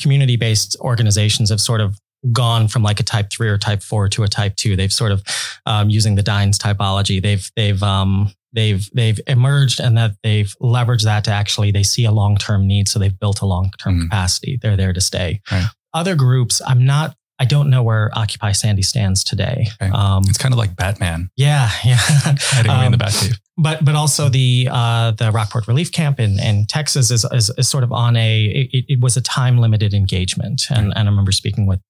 [0.00, 1.98] community based organizations have sort of
[2.30, 4.76] gone from like a type three or type four to a type two.
[4.76, 5.22] They've sort of
[5.66, 7.22] um, using the Dynes typology.
[7.22, 12.04] They've they've um, they've they've emerged and that they've leveraged that to actually they see
[12.04, 14.02] a long term need, so they've built a long term mm.
[14.02, 14.58] capacity.
[14.60, 15.40] They're there to stay.
[15.50, 15.66] Right.
[15.94, 19.66] Other groups, I'm not I don't know where Occupy Sandy stands today.
[19.82, 19.90] Okay.
[19.90, 21.28] Um, it's kind of like Batman.
[21.34, 21.96] Yeah, yeah.
[21.98, 23.34] Hiding um, in the Batcave.
[23.56, 27.68] But but also the uh, the Rockport Relief Camp in, in Texas is, is, is
[27.68, 31.32] sort of on a it, it, was a time limited engagement, and and I remember
[31.32, 31.80] speaking with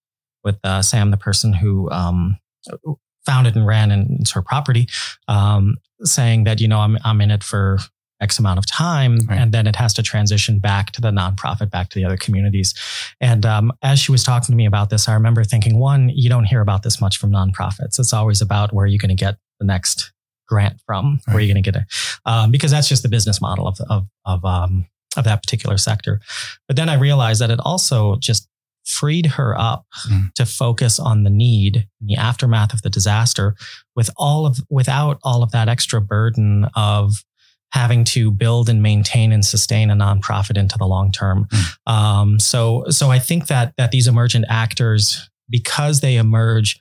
[0.42, 2.38] with uh, Sam, the person who um,
[3.26, 4.88] founded and ran and it's her property,
[5.28, 7.76] um, saying that you know I'm I'm in it for
[8.22, 9.18] X amount of time.
[9.28, 9.38] Right.
[9.38, 12.74] And then it has to transition back to the nonprofit, back to the other communities.
[13.20, 16.28] And um, as she was talking to me about this, I remember thinking, one, you
[16.28, 17.98] don't hear about this much from nonprofits.
[17.98, 20.12] It's always about where are you going to get the next
[20.48, 21.20] grant from?
[21.26, 21.35] Right.
[21.35, 21.88] Where are you going to get it?
[22.24, 26.20] Um, because that's just the business model of, of, of, um, of that particular sector.
[26.68, 28.48] But then I realized that it also just
[28.85, 30.32] freed her up mm.
[30.35, 33.54] to focus on the need in the aftermath of the disaster
[33.94, 37.24] with all of without all of that extra burden of
[37.72, 41.46] having to build and maintain and sustain a nonprofit into the long term.
[41.50, 41.92] Mm.
[41.92, 46.80] Um, so, so I think that that these emergent actors, because they emerge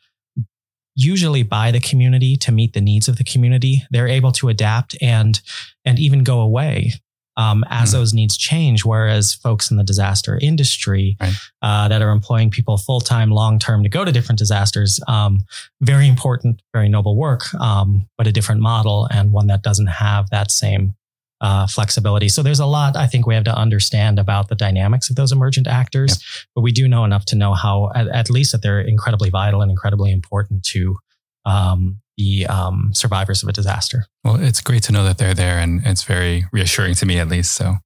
[0.96, 4.96] usually by the community to meet the needs of the community, they're able to adapt
[5.02, 5.42] and
[5.86, 6.94] and even go away
[7.38, 8.86] um, as mm those needs change.
[8.86, 11.34] Whereas folks in the disaster industry right.
[11.62, 15.40] uh, that are employing people full time, long term to go to different disasters, um,
[15.82, 20.30] very important, very noble work, um, but a different model and one that doesn't have
[20.30, 20.94] that same
[21.42, 22.30] uh, flexibility.
[22.30, 25.32] So there's a lot I think we have to understand about the dynamics of those
[25.32, 26.46] emergent actors, yep.
[26.56, 29.62] but we do know enough to know how, at, at, least, that they're incredibly vital
[29.62, 30.98] and incredibly important to
[31.46, 34.06] um, the um, survivors of a disaster.
[34.24, 37.28] Well, it's great to know that they're there, and it's very reassuring to me, at
[37.28, 37.56] least.
[37.56, 37.78] So,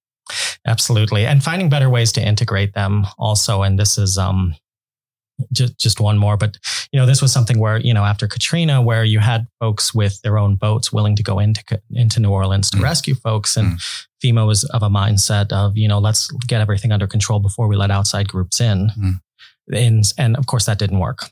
[0.68, 3.62] absolutely, and finding better ways to integrate them also.
[3.62, 4.56] And this is um,
[5.54, 6.58] just just one more, but
[6.92, 10.22] you know, this was something where you know after Katrina, where you had folks with
[10.22, 12.84] their own boats willing to go into into New Orleans to mm.
[12.84, 14.06] rescue folks, and mm.
[14.24, 17.78] FEMA was of a mindset of you know let's get everything under control before we
[17.78, 18.90] let outside groups in.
[19.00, 19.14] Mm.
[19.74, 21.32] And, and of course that didn't work.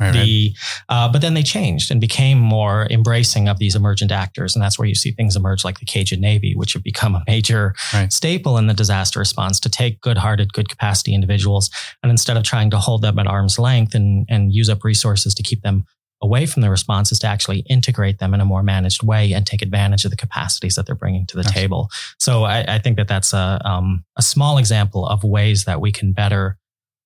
[0.00, 0.54] Right, the
[0.88, 4.78] uh, but then they changed and became more embracing of these emergent actors, and that's
[4.78, 8.12] where you see things emerge like the Cajun Navy, which have become a major right.
[8.12, 11.70] staple in the disaster response to take good-hearted, good capacity individuals,
[12.02, 15.34] and instead of trying to hold them at arm's length and and use up resources
[15.34, 15.84] to keep them
[16.22, 19.62] away from the responses to actually integrate them in a more managed way and take
[19.62, 21.62] advantage of the capacities that they're bringing to the Absolutely.
[21.62, 21.90] table.
[22.18, 25.92] So I, I, think that that's a, um, a small example of ways that we
[25.92, 26.58] can better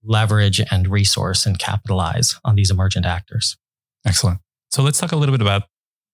[0.05, 3.57] leverage and resource and capitalize on these emergent actors.
[4.07, 4.41] Excellent.
[4.71, 5.63] So let's talk a little bit about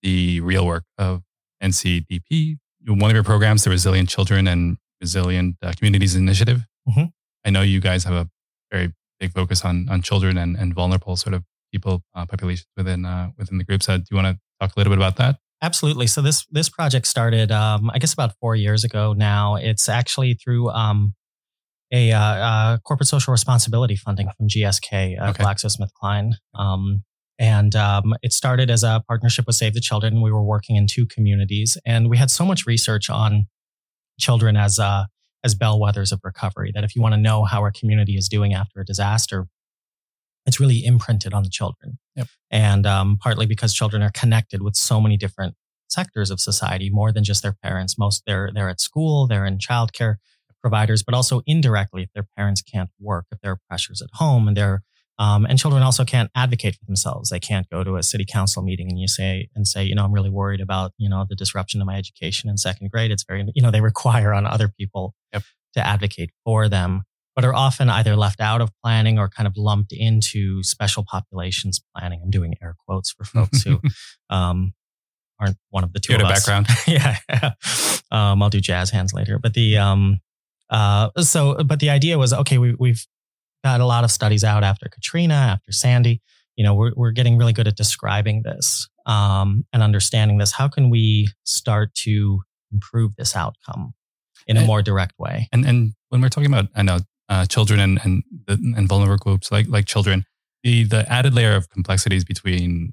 [0.02, 1.22] the real work of
[1.62, 2.58] NCDP.
[2.86, 6.62] One of your programs, the Resilient Children and Resilient uh, Communities Initiative.
[6.88, 7.04] Mm-hmm.
[7.44, 8.28] I know you guys have a
[8.70, 13.04] very big focus on on children and, and vulnerable sort of people uh, populations within
[13.04, 13.82] uh, within the group.
[13.82, 15.36] So do you want to talk a little bit about that?
[15.62, 16.06] Absolutely.
[16.06, 19.12] So this this project started, um, I guess, about four years ago.
[19.12, 21.14] Now it's actually through um,
[21.92, 25.42] a uh, uh, corporate social responsibility funding from GSK, uh, okay.
[25.42, 26.32] GlaxoSmithKline.
[26.54, 27.02] Um,
[27.38, 30.20] and um, it started as a partnership with Save the Children.
[30.20, 33.46] We were working in two communities, and we had so much research on
[34.18, 35.04] children as uh,
[35.42, 38.52] as bellwethers of recovery that if you want to know how our community is doing
[38.52, 39.46] after a disaster,
[40.44, 41.98] it's really imprinted on the children.
[42.16, 42.28] Yep.
[42.50, 45.54] And um, partly because children are connected with so many different
[45.88, 47.98] sectors of society, more than just their parents.
[47.98, 50.16] Most they're they're at school, they're in childcare
[50.60, 54.48] providers, but also indirectly if their parents can't work, if there are pressures at home
[54.48, 54.82] and they're
[55.20, 57.28] um, and children also can't advocate for themselves.
[57.28, 60.02] They can't go to a city council meeting and you say and say, you know,
[60.02, 63.10] I'm really worried about you know the disruption of my education in second grade.
[63.10, 65.42] It's very you know they require on other people yep.
[65.74, 67.02] to advocate for them.
[67.36, 71.82] but are often either left out of planning or kind of lumped into special populations
[71.94, 72.20] planning.
[72.24, 73.78] I'm doing air quotes for folks who
[74.30, 74.72] um,
[75.38, 76.66] aren't one of the two of background.
[76.86, 77.18] yeah.
[78.10, 79.38] Um, I'll do jazz hands later.
[79.38, 80.20] But the um,
[80.70, 82.58] uh, so but the idea was okay.
[82.58, 83.04] We we've
[83.64, 86.20] got a lot of studies out after Katrina, after Sandy.
[86.56, 90.52] You know, we're we're getting really good at describing this um, and understanding this.
[90.52, 93.94] How can we start to improve this outcome
[94.46, 95.48] in a more direct way?
[95.52, 98.22] And and when we're talking about, I know uh, children and and
[98.76, 100.24] and vulnerable groups like like children,
[100.62, 102.92] the the added layer of complexities between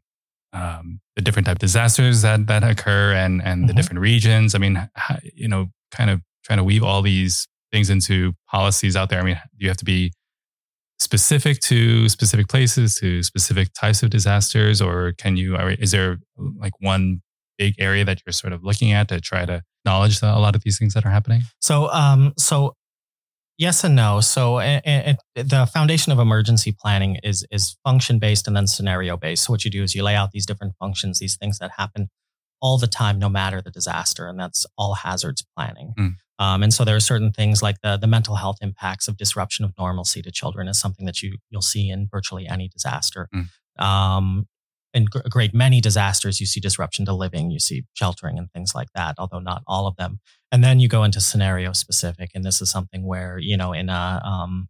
[0.54, 3.76] um, the different type of disasters that that occur and and the Mhm.
[3.76, 4.56] different regions.
[4.56, 4.90] I mean,
[5.36, 9.20] you know, kind of trying to weave all these things into policies out there.
[9.20, 10.14] I mean, do you have to be
[11.00, 15.56] specific to specific places, to specific types of disasters, or can you?
[15.58, 16.18] Is there
[16.60, 17.22] like one
[17.58, 20.56] big area that you're sort of looking at to try to acknowledge the, a lot
[20.56, 21.42] of these things that are happening?
[21.62, 22.74] So, um, so
[23.58, 24.22] yes and no.
[24.22, 29.18] So, eh, eh, the foundation of emergency planning is is function based and then scenario
[29.18, 29.46] based.
[29.46, 32.10] So, what you do is you lay out these different functions, these things that happen
[32.62, 35.94] all the time, no matter the disaster, and that's all hazards planning.
[35.98, 36.16] Mm.
[36.40, 39.66] Um, and so, there are certain things like the the mental health impacts of disruption
[39.66, 43.30] of normalcy to children is something that you you'll see in virtually any disaster.
[43.34, 43.84] Mm.
[43.84, 44.48] Um,
[44.94, 48.74] in a great many disasters, you see disruption to living, you see sheltering and things
[48.74, 50.20] like that, although not all of them.
[50.52, 52.32] And then you go into scenario specific.
[52.34, 54.70] And this is something where, you know, in a, um,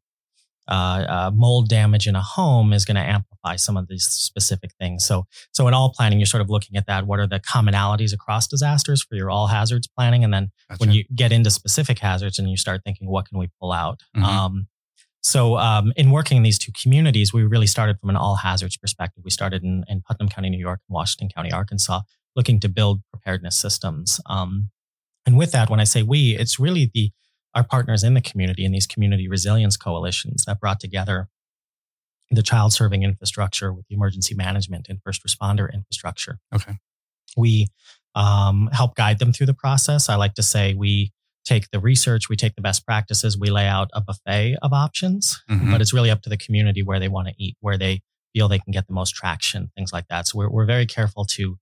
[0.68, 4.72] uh, uh, mold damage in a home is going to amplify some of these specific
[4.80, 5.06] things.
[5.06, 7.08] So, so in all planning, you're sort of looking at that.
[7.08, 10.24] What are the commonalities across disasters for your all hazards planning?
[10.24, 13.50] And then when you get into specific hazards and you start thinking, what can we
[13.60, 14.02] pull out?
[14.16, 14.24] Mhm.
[14.24, 14.68] Um,
[15.22, 18.78] so, um, in working in these two communities, we really started from an all hazards
[18.78, 19.24] perspective.
[19.26, 22.02] We started in, in Putnam County, New York, and Washington County, Arkansas,
[22.36, 24.22] looking to build preparedness systems.
[24.28, 24.70] Um,
[25.26, 27.12] and with that, when I say we, it's really the
[27.56, 31.28] our partners in the community in these community resilience coalitions that brought together
[32.30, 36.40] the child serving infrastructure with the emergency management and first responder infrastructure.
[36.54, 36.74] Okay.
[37.38, 37.68] We
[38.16, 40.10] um, help guide them through the process.
[40.10, 41.14] I like to say we
[41.46, 45.42] take the research, we take the best practices, we lay out a buffet of options,
[45.50, 45.72] Mhm.
[45.72, 48.02] but it's really up to the community where they want to eat, where they
[48.34, 50.28] feel they can get the most traction, things like that.
[50.28, 51.58] So we're, we're very careful to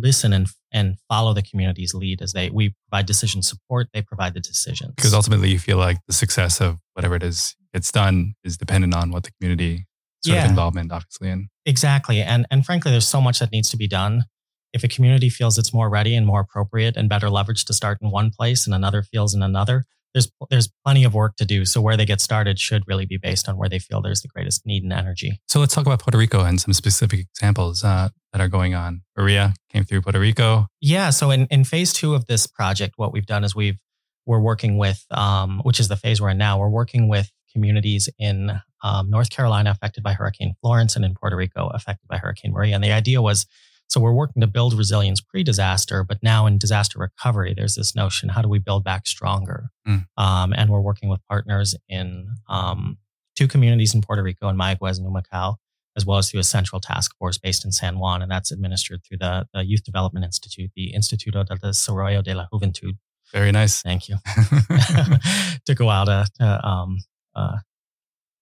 [0.00, 4.34] listen and and follow the community's lead as they we provide decision support, they provide
[4.34, 4.92] the decisions.
[4.96, 8.94] because ultimately you feel like the success of whatever it is it's done is dependent
[8.94, 9.86] on what the community
[10.24, 10.44] sort Yeah.
[10.44, 12.22] of involvement obviously in Exactly.
[12.22, 14.24] And and frankly, there's so much that needs to be done.
[14.72, 17.98] If a community feels it's more ready and more appropriate and better leverage to start
[18.02, 19.84] in one place and another feels in another,
[20.16, 21.66] there's there's plenty of work to do.
[21.66, 24.28] So where they get started should really be based on where they feel there's the
[24.28, 25.40] greatest need and energy.
[25.46, 29.02] so let's talk about puerto rico and some specific examples uh, that are going on
[29.16, 31.10] maria came through puerto rico Yeah.
[31.10, 33.78] So in, in phase two of this project, what we've done is we've
[34.24, 36.58] we're working with, um, which is the phase we're in now.
[36.58, 41.36] We're working with communities in um, North Carolina affected by Hurricane Florence and in Puerto
[41.36, 42.74] Rico affected by Hurricane Maria.
[42.74, 43.46] And the idea was,
[43.88, 48.30] so we're working to build resilience pre-disaster, but now in disaster recovery, there's this notion:
[48.30, 49.70] how do we build back stronger?
[49.86, 50.06] Mm.
[50.16, 52.98] Um, and we're working with partners in um,
[53.36, 55.56] two communities in Puerto Rico, in Mayaguez and Humacao,
[55.96, 59.02] as well as through a central task force based in San Juan, and that's administered
[59.04, 62.96] through the, the Youth Development Institute, the Instituto del Desarrollo de la Juventud.
[63.32, 64.16] very nice Thank you.
[65.66, 66.98] Took a while to, to um,
[67.34, 67.58] uh,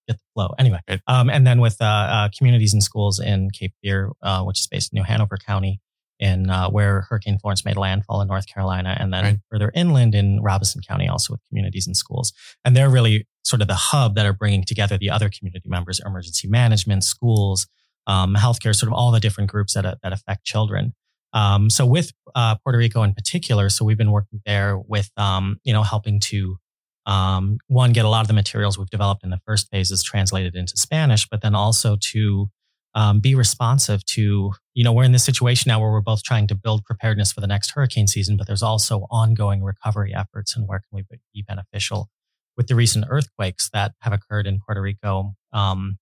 [0.09, 0.55] get the flow.
[0.59, 1.01] Anyway, Right.
[1.07, 4.67] um, and then with uh, uh, communities and schools in Cape Fear, uh, which is
[4.67, 5.81] based in New Hanover County,
[6.21, 9.39] in uh, where Hurricane Florence made landfall in North Carolina, and then Right.
[9.51, 12.33] further inland in Robeson County, also with communities and schools.
[12.65, 16.01] And they're really sort of the hub that are bringing together the other community members,
[16.05, 17.67] emergency management, schools,
[18.07, 20.95] um, healthcare, sort of all the different groups that, that affect children.
[21.33, 25.59] Um, so with uh, Puerto Rico in particular, so we've been working there with, um,
[25.65, 26.59] you know, helping to
[27.07, 30.55] um, one get a lot of the materials we've developed in the first phases translated
[30.55, 32.49] into Spanish, but then also to
[32.95, 36.47] um, be responsive to, you know, we're in this situation now where we're both trying
[36.47, 40.69] to build preparedness for the next hurricane season, but there's also ongoing recovery efforts and
[40.69, 42.09] where can we be beneficial
[42.57, 45.35] with the recent earthquakes that have occurred in Puerto Rico.
[45.53, 45.99] Um,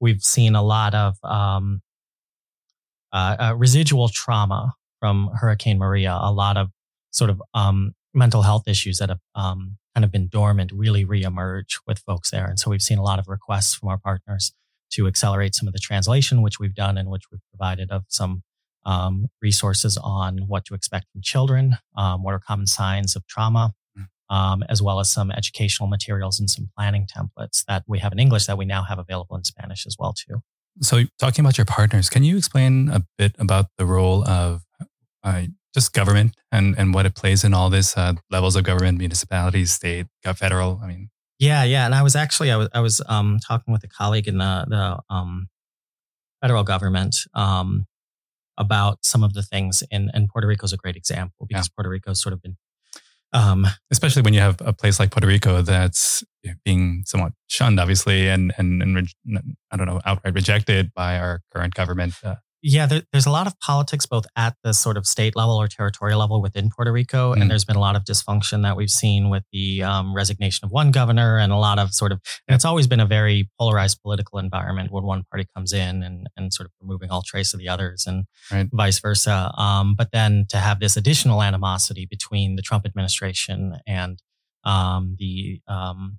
[0.00, 1.82] we've seen a lot of um,
[3.12, 6.70] uh, uh, residual trauma from Hurricane Maria, a lot of
[7.10, 11.80] sort of um, mental health issues that have um, kind of been dormant really reemerge
[11.86, 12.46] with folks there.
[12.46, 14.52] And so we've seen a lot of requests from our partners
[14.92, 18.42] to accelerate some of the translation, which we've done and which we've provided of some
[18.84, 23.74] um, resources on what to expect from children, um, what are common signs of trauma,
[24.28, 28.18] um, as well as some educational materials and some planning templates that we have in
[28.18, 30.42] English that we now have available in Spanish as well too.
[30.80, 34.62] so talking about your partners can you explain a bit about the role of
[35.22, 35.42] uh,
[35.74, 39.72] just government and, and what it plays in all this uh, levels of government municipalities
[39.72, 40.06] state
[40.36, 41.10] federal i mean
[41.42, 41.86] Yeah, yeah.
[41.86, 44.64] And I was actually I was I was um, talking with a colleague in the
[44.68, 45.48] the um,
[46.40, 47.86] federal government um,
[48.56, 51.74] about some of the things, and and Puerto Rico is a great example because yeah.
[51.74, 52.56] Puerto Rico's sort of been
[53.32, 56.22] um, especially when you have a place like Puerto Rico that's
[56.64, 59.08] being somewhat shunned, obviously, and and, and
[59.72, 62.14] I don't know, outright rejected by our current government.
[62.22, 65.56] Uh, yeah, there, there's a lot of politics both at the sort of state level
[65.56, 67.40] or territorial level within Puerto Rico, mm.
[67.40, 70.70] and there's been a lot of dysfunction that we've seen with the um, resignation of
[70.70, 72.20] one governor, and a lot of sort of.
[72.46, 76.28] And it's always been a very polarized political environment when one party comes in and
[76.36, 78.68] and sort of removing all trace of the others, and right.
[78.72, 79.52] vice versa.
[79.58, 84.22] Um, but then to have this additional animosity between the Trump administration and
[84.62, 86.18] um, the um,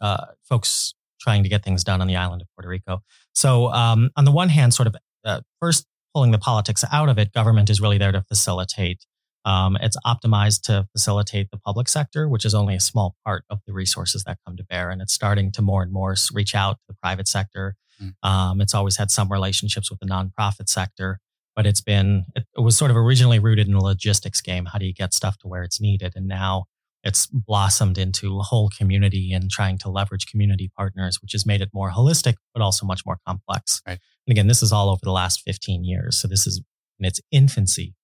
[0.00, 3.02] uh, folks trying to get things done on the island of Puerto Rico.
[3.32, 7.18] So um, on the one hand, sort of uh, first pulling the politics out of
[7.18, 9.06] it, government is really there to facilitate.
[9.44, 13.60] Um, it's optimized to facilitate the public sector, which is only a small part of
[13.66, 14.90] the resources that come to bear.
[14.90, 17.74] And it's starting to more and more reach out to the private sector.
[18.00, 18.12] Mm.
[18.22, 21.18] Um, it's always had some relationships with the nonprofit sector,
[21.56, 24.66] but it's been, it, it was sort of originally rooted in the logistics game.
[24.66, 26.12] How do you get stuff to where it's needed?
[26.14, 26.66] And now
[27.04, 31.60] it's blossomed into a whole community and trying to leverage community partners, which has made
[31.60, 33.82] it more holistic, but also much more complex.
[33.86, 33.98] Right.
[34.26, 36.20] And again, this is all over the last 15 years.
[36.20, 36.62] So this is
[36.98, 37.94] in its infancy,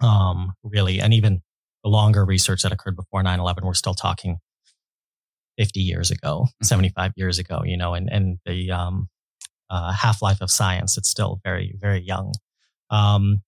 [0.00, 1.00] um, really.
[1.00, 1.40] And even
[1.82, 4.38] the longer research that occurred before 9 11, we're still talking
[5.56, 6.64] 50 years ago, mm-hmm.
[6.64, 9.08] 75 years ago, you know, and, and the um,
[9.70, 12.32] uh, half life of science, it's still very, very young.
[12.90, 13.42] Um,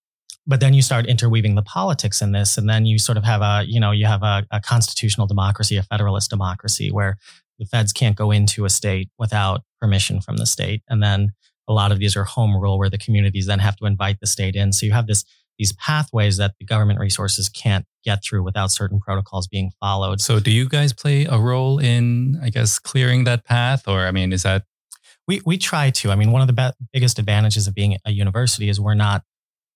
[0.46, 3.42] but then you start interweaving the politics in this and then you sort of have
[3.42, 7.16] a you know you have a, a, constitutional democracy a federalist democracy where
[7.62, 10.82] the feds can't go into a state without permission from the state.
[10.88, 11.32] And then
[11.68, 14.26] a lot of these are home rule where the communities then have to invite the
[14.26, 14.72] state in.
[14.72, 15.24] So you have this
[15.58, 20.20] these pathways that the government resources can't get through without certain protocols being followed.
[20.20, 23.86] So do you guys play a role in i guess clearing that path?
[23.86, 24.64] Or i mean is that
[25.28, 26.10] we, we try to.
[26.10, 29.22] I mean, one of the be- biggest advantages of being a university is we're not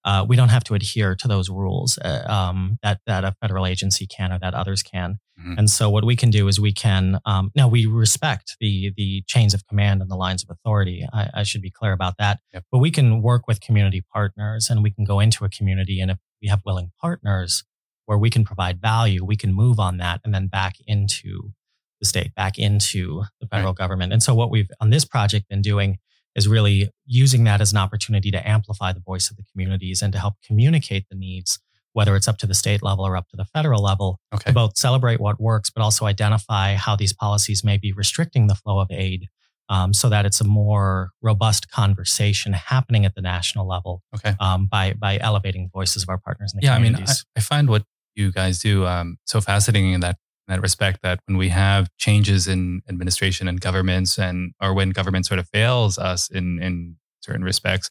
[0.07, 3.67] uh, we don't have to adhere to those rules uh, um, that that a federal
[3.67, 5.19] agency can or that others can.
[5.39, 5.59] Mm-hmm.
[5.59, 9.25] And so what we can do is we can um, now we respect the the
[9.27, 11.07] chains of command and the lines of authority.
[11.13, 12.39] I, I should be clear about that.
[12.55, 12.65] Yep.
[12.71, 16.13] But we can work with community partners and we can go into a community and
[16.13, 17.65] if we have willing partners
[18.05, 21.51] where we can provide value, we can move on that and then back into
[21.99, 23.79] the state, back into the federal right.
[23.79, 24.13] government.
[24.13, 25.99] And so what we've on this project been doing
[26.37, 30.13] is really using that as an opportunity to amplify the voice of the communities and
[30.13, 31.59] to help communicate the needs,
[31.95, 34.51] whether it's up to the state level or up to the federal level, okay.
[34.51, 38.55] to both celebrate what works, but also identify how these policies may be restricting the
[38.55, 39.29] flow of aid
[39.69, 44.35] um, so that it's a more robust conversation happening at the national level okay.
[44.39, 47.09] um, by, by elevating the voices of our partners in the yeah, communities.
[47.09, 47.83] I mean, I, I find what
[48.15, 50.19] you guys do um, so fascinating in that
[50.49, 55.27] that respect that when we have changes in administration and governments and or when government
[55.27, 57.91] sort of fails us in in certain respects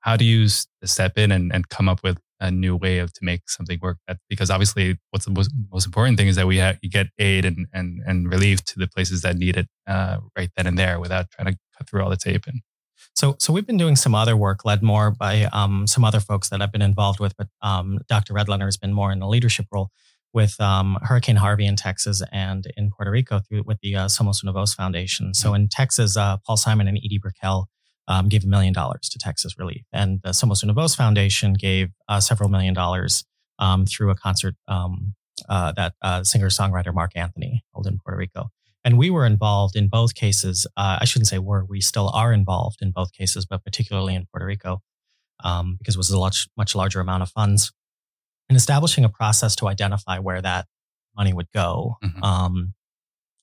[0.00, 3.22] how do you step in and, and come up with a new way of to
[3.22, 6.58] make something work that because obviously what's the most, most important thing is that we
[6.58, 10.50] you get aid and, and, and relief to the places that need it uh, right
[10.56, 12.62] then and there without trying to cut through all the tape and
[13.14, 16.48] so, so we've been doing some other work led more by um, some other folks
[16.50, 18.34] that I've been involved with, but um, Dr.
[18.34, 19.90] Redlener has been more in the leadership role
[20.32, 24.44] with um, Hurricane Harvey in Texas and in Puerto Rico through with the uh, Somos
[24.44, 25.34] Nuevos Foundation.
[25.34, 27.68] So in Texas, uh, Paul Simon and Edie Brickell
[28.08, 32.20] um, gave a million dollars to Texas Relief, and the Somos Nuevos Foundation gave uh,
[32.20, 33.24] several million dollars
[33.58, 35.14] um, through a concert um,
[35.48, 38.50] uh, that uh, singer songwriter Marc Anthony held in Puerto Rico.
[38.84, 40.66] And we were involved in both cases.
[40.76, 44.26] Uh, I shouldn't say were, we still are involved in both cases, but particularly in
[44.30, 44.80] Puerto Rico
[45.44, 47.72] um, because it was a much, much larger amount of funds
[48.50, 50.66] and establishing a process to identify where that
[51.16, 52.22] money would go mm-hmm.
[52.22, 52.74] um,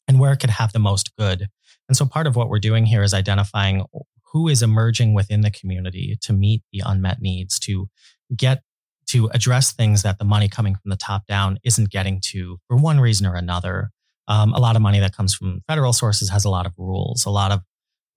[0.08, 1.48] and where it could have the most good.
[1.88, 3.86] And so part of what we're doing here is identifying
[4.34, 7.90] who is emerging within the community to meet the unmet needs, to
[8.36, 8.64] get
[9.08, 12.76] to address things that the money coming from the top down isn't getting to for
[12.76, 13.92] one reason or another.
[14.28, 17.26] Um, a lot of money that comes from federal sources has a lot of rules.
[17.26, 17.62] A lot of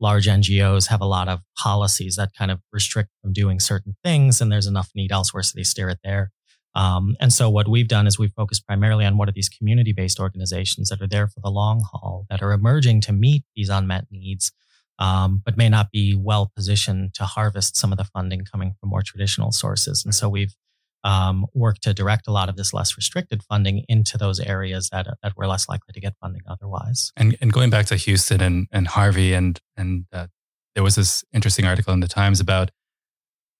[0.01, 4.41] large NGOs have a lot of policies that kind of restrict from doing certain things,
[4.41, 6.33] and there's enough need elsewhere, so they steer it there.
[6.75, 10.21] Um, and so what we've done is we've focused primarily on what are these community-based
[10.21, 14.07] organizations that are there for the long haul, that are emerging to meet these unmet
[14.11, 14.53] needs,
[14.99, 18.91] um, but may not be well positioned to harvest some of the funding coming from
[18.91, 20.05] more traditional sources.
[20.05, 20.55] And so we've
[21.03, 25.07] um, worked to direct a lot of this less restricted funding into those areas that
[25.23, 27.11] that we're less likely to get funding otherwise.
[27.17, 30.27] And, and going back to Houston and, and Harvey, and and uh,
[30.75, 32.71] there was this interesting article in the Times about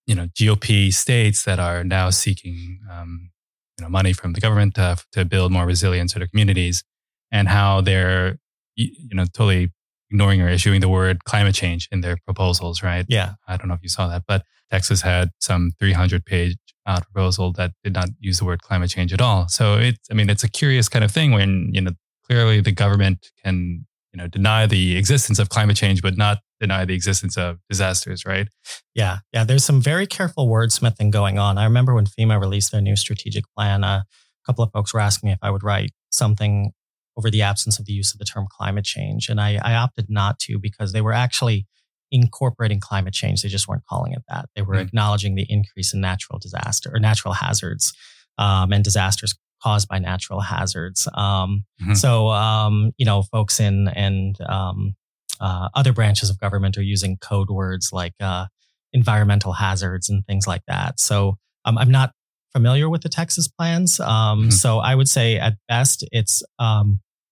[0.07, 3.31] you know GOP states that are now seeking um,
[3.79, 6.83] you know money from the government to, to build more resilience to their communities,
[7.31, 8.39] and how they're
[8.81, 9.71] you know, totally
[10.11, 13.05] ignoring or issuing the word climate change in their proposals, right?
[13.09, 13.35] Yeah.
[13.47, 17.53] I don't know if you saw that, but Texas had some 300 page uh, proposal
[17.53, 19.49] that did not use the word climate change at all.
[19.49, 21.93] So it's, I mean, it's a curious kind of thing when, you know,
[22.27, 26.85] clearly the government can, you know, deny the existence of climate change, but not deny
[26.85, 28.49] the existence of disasters, right?
[28.95, 29.19] Yeah.
[29.33, 29.45] Yeah.
[29.45, 31.59] There's some very careful wordsmithing going on.
[31.59, 35.01] I remember when FEMA released their new strategic plan, uh, a couple of folks were
[35.01, 36.73] asking me if I would write something
[37.17, 39.29] over the absence of the use of the term climate change.
[39.29, 41.67] And I, I opted not to because they were actually
[42.11, 43.43] incorporating climate change.
[43.43, 44.47] They just weren't calling it that.
[44.57, 44.83] They were mm.
[44.83, 47.93] acknowledging the increase in natural disaster or natural hazards
[48.39, 51.09] um, and disasters caused by natural hazards.
[51.15, 51.95] Um, mm-hmm.
[51.95, 54.95] So, um, you know, folks in and um,
[55.41, 58.47] uh, other branches of government are using code words like uh,
[58.93, 61.01] environmental hazards and things like that.
[61.01, 62.13] So, um, I'm not
[62.53, 64.01] familiar with the Texas plans.
[64.01, 64.51] Um, mm-hmm.
[64.51, 66.43] So, I would say at best, it's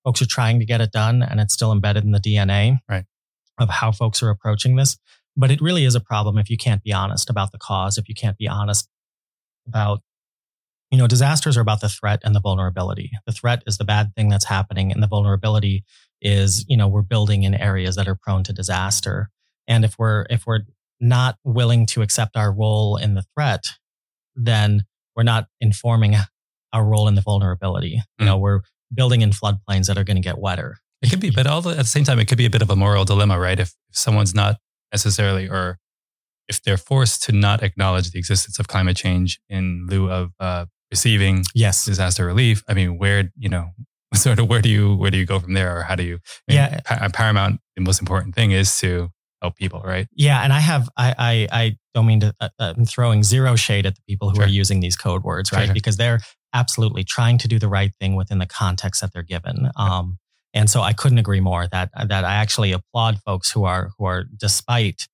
[0.04, 2.78] folks are trying to get it done and it's still embedded in the DNA.
[2.88, 3.04] Right
[3.58, 4.96] of how folks are approaching this.
[5.36, 8.08] But it really is a problem if you can't be honest about the cause, if
[8.08, 8.88] you can't be honest
[9.66, 10.00] about,
[10.90, 13.10] you know, disasters are about the threat and the vulnerability.
[13.26, 15.84] The threat is the bad thing that's happening, and the vulnerability
[16.20, 19.30] is, you know, we're building in areas that are prone to disaster.
[19.66, 20.62] And if we're if we're
[21.00, 23.74] not willing to accept our role in the threat,
[24.34, 24.84] then
[25.14, 26.16] we're not informing
[26.72, 27.96] our role in the vulnerability.
[27.96, 28.02] Mm.
[28.20, 28.60] You know, we're
[28.92, 30.78] building in floodplains that are going to get wetter.
[31.02, 32.62] It could be, but all the, at the same time, it could be a bit
[32.62, 33.58] of a moral dilemma, right?
[33.58, 34.56] If, if someone's not
[34.92, 35.78] necessarily, or
[36.48, 40.66] if they're forced to not acknowledge the existence of climate change in lieu of uh,
[40.90, 43.70] receiving yes disaster relief, I mean, where you know,
[44.14, 46.18] sort of where do you where do you go from there, or how do you?
[46.48, 47.60] I mean, yeah, pa- paramount.
[47.76, 49.10] The most important thing is to
[49.40, 50.08] help people, right?
[50.12, 52.34] Yeah, and I have I I, I don't mean to.
[52.40, 54.44] Uh, I'm throwing zero shade at the people who sure.
[54.44, 55.60] are using these code words, right?
[55.60, 55.74] Sure, sure.
[55.74, 56.20] Because they're
[56.54, 59.70] absolutely trying to do the right thing within the context that they're given.
[59.76, 60.18] Um,
[60.54, 64.06] and so I couldn't agree more that that I actually applaud folks who are who
[64.06, 65.06] are despite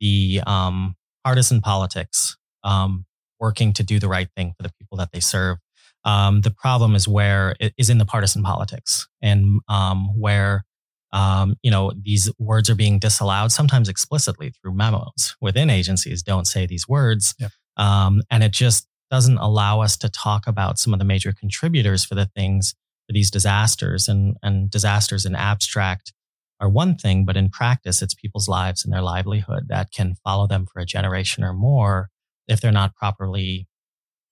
[0.00, 3.04] the um, partisan politics um,
[3.40, 5.58] working to do the right thing for the people that they serve.
[6.04, 10.64] Um, the problem is where it is in the partisan politics and um, where
[11.12, 16.22] um, you know these words are being disallowed sometimes explicitly through memos within agencies.
[16.22, 17.50] Don't say these words, yep.
[17.76, 22.04] Um, and it just doesn't allow us to talk about some of the major contributors
[22.04, 22.74] for the things
[23.06, 26.12] for these disasters and, and disasters in abstract
[26.60, 30.46] are one thing, but in practice, it's people's lives and their livelihood that can follow
[30.46, 32.10] them for a generation or more
[32.48, 33.68] if they're not properly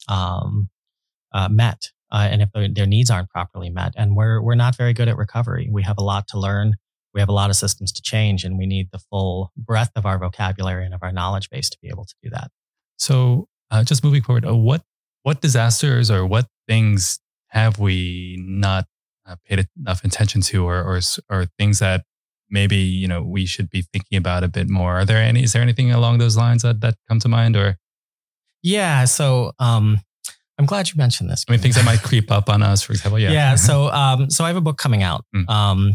[0.08, 0.68] um,
[1.32, 3.92] uh, met uh, and if their needs aren't properly met.
[3.96, 5.68] And we're, we're not very good at recovery.
[5.70, 6.74] We have a lot to learn.
[7.14, 10.04] We have a lot of systems to change, and we need the full breadth of
[10.04, 12.50] our vocabulary and of our knowledge base to be able to do that.
[12.98, 14.82] So, uh, just moving forward, uh, what
[15.22, 18.84] what disasters or what things have we not
[19.26, 21.00] uh, paid enough attention to or, or,
[21.30, 22.04] or things that
[22.50, 24.98] maybe, you know, we should be thinking about a bit more?
[25.00, 27.76] Are there any, is there anything along those lines that, that come to mind or?
[28.66, 29.04] Yeah.
[29.04, 30.00] So, um,
[30.58, 31.44] I'm glad you mentioned this.
[31.46, 33.18] I mean, things that might creep up on us, for example.
[33.18, 33.30] Yeah.
[33.30, 33.54] Yeah.
[33.54, 35.48] So, um, so I have a book coming out, mm.
[35.48, 35.94] um,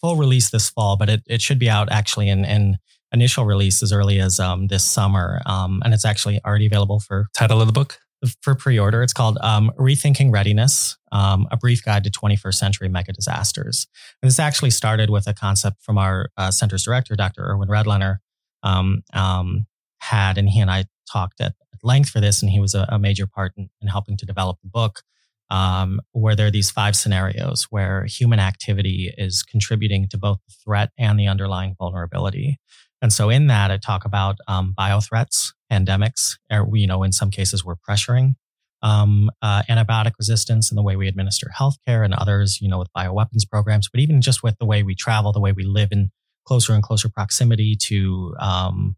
[0.00, 2.76] full release this fall, but it, it should be out actually in, in
[3.10, 5.40] initial release as early as, um, this summer.
[5.46, 7.98] Um, and it's actually already available for title of the book
[8.40, 9.02] for pre-order.
[9.02, 13.86] It's called um, Rethinking Readiness: um, A Brief Guide to 21st Century Mega Disasters.
[14.22, 17.42] And this actually started with a concept from our uh, center's director, Dr.
[17.42, 18.18] Irwin Redlener,
[18.62, 19.66] um, um,
[19.98, 22.86] had, and he and I talked at, at, length for this, and he was a,
[22.88, 25.02] a major part in, in, helping to develop the book.
[25.48, 30.54] Um, where there are these five scenarios where human activity is contributing to both the
[30.64, 32.58] threat and the underlying vulnerability.
[33.00, 36.36] And so in that, I talk about um, biothreats, pandemics.
[36.50, 38.34] Or, you know, in some cases, we're pressuring
[38.82, 42.92] um, uh, antibiotic resistance and the way we administer healthcare, and others, you know, with
[42.96, 43.88] bioweapons programs.
[43.88, 46.10] But even just with the way we travel, the way we live in
[46.46, 48.96] closer and closer proximity to um,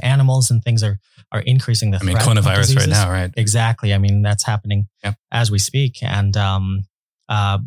[0.00, 0.98] animals and things are
[1.30, 1.98] are increasing the.
[1.98, 3.30] I mean, coronavirus right now, right?
[3.36, 3.92] Exactly.
[3.94, 5.16] I mean, that's happening yep.
[5.30, 6.84] as we speak, and um,
[7.28, 7.58] uh,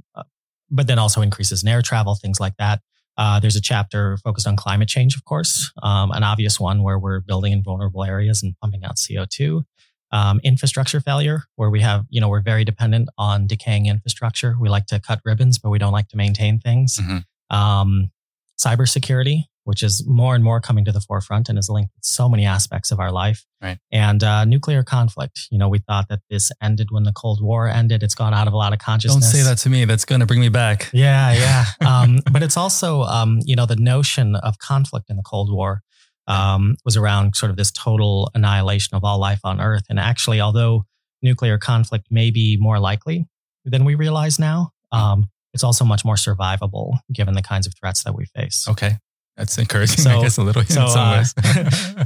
[0.69, 2.81] but then also increases in air travel, things like that.
[3.17, 6.99] Uh, there's a chapter focused on climate change, of course, um, an obvious one where
[6.99, 9.63] we're building in vulnerable areas and pumping out CO2.
[10.11, 14.55] Um, infrastructure failure, where we have, you know, we're very dependent on decaying infrastructure.
[14.59, 16.99] We like to cut ribbons, but we don't like to maintain things.
[17.01, 17.55] Mm-hmm.
[17.55, 18.11] Um,
[18.57, 22.29] cybersecurity, which is more and more coming to the forefront and is linked with so
[22.29, 23.45] many aspects of our life.
[23.61, 23.77] Right.
[23.91, 25.47] And uh, nuclear conflict.
[25.51, 28.03] You know, we thought that this ended when the Cold War ended.
[28.03, 29.25] It's gone out of a lot of consciousness.
[29.25, 29.85] Don't say that to me.
[29.85, 30.89] That's going to bring me back.
[30.93, 31.33] Yeah,
[31.81, 31.87] yeah.
[31.87, 35.81] um, but it's also, um, you know, the notion of conflict in the Cold War
[36.27, 39.83] um, was around sort of this total annihilation of all life on Earth.
[39.89, 40.85] And actually, although
[41.21, 43.25] nuclear conflict may be more likely
[43.63, 48.03] than we realize now, um, it's also much more survivable given the kinds of threats
[48.03, 48.67] that we face.
[48.69, 48.97] Okay.
[49.37, 51.33] That's encouraging, So- I guess, a little in so, some uh, ways.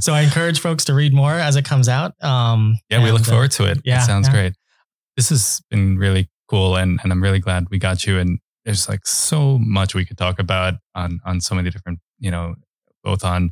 [0.04, 2.12] so I encourage folks to read more as it comes out.
[2.22, 3.80] Um, yeah, we look and, uh, forward to it.
[3.84, 4.32] yeah, it sounds yeah.
[4.32, 4.54] great.
[5.16, 8.18] This has been really cool, and, and I'm really glad we got you.
[8.18, 12.30] And there's like so much we could talk about on on so many different, you
[12.30, 12.54] know,
[13.04, 13.50] both on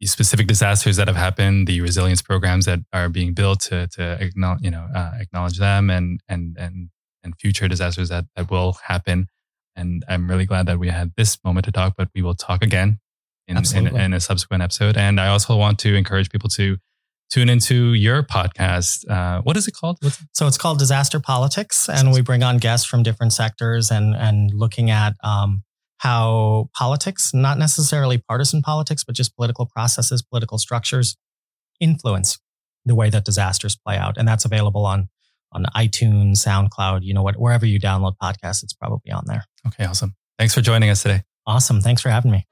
[0.00, 4.22] the specific disasters that have happened, the resilience programs that are being built to to
[4.22, 6.90] acknowledge, you know, uh, acknowledge them, and and and
[7.22, 9.28] and future disasters that that will happen.
[9.76, 12.62] And I'm really glad that we had this moment to talk, but we will talk
[12.62, 12.98] again
[13.46, 14.96] in, in, in a subsequent episode.
[14.96, 16.78] And I also want to encourage people to
[17.30, 19.08] tune into your podcast.
[19.08, 19.98] Uh, what is it called?
[20.00, 24.14] What's So it's called Disaster Politics, and we bring on guests from different sectors and
[24.14, 25.62] and looking at um,
[25.98, 31.16] how politics, not necessarily partisan politics, but just political processes, political structures,
[31.80, 32.38] influence
[32.84, 35.08] the way that disasters play out, and that's available on
[35.52, 39.44] on iTunes, SoundCloud, you know what, wherever you download podcasts, it's probably on there.
[39.66, 39.84] okay?
[39.86, 40.14] Awesome.
[40.38, 41.22] Thanks for joining us today.
[41.46, 42.46] Awesome, thanks for having me.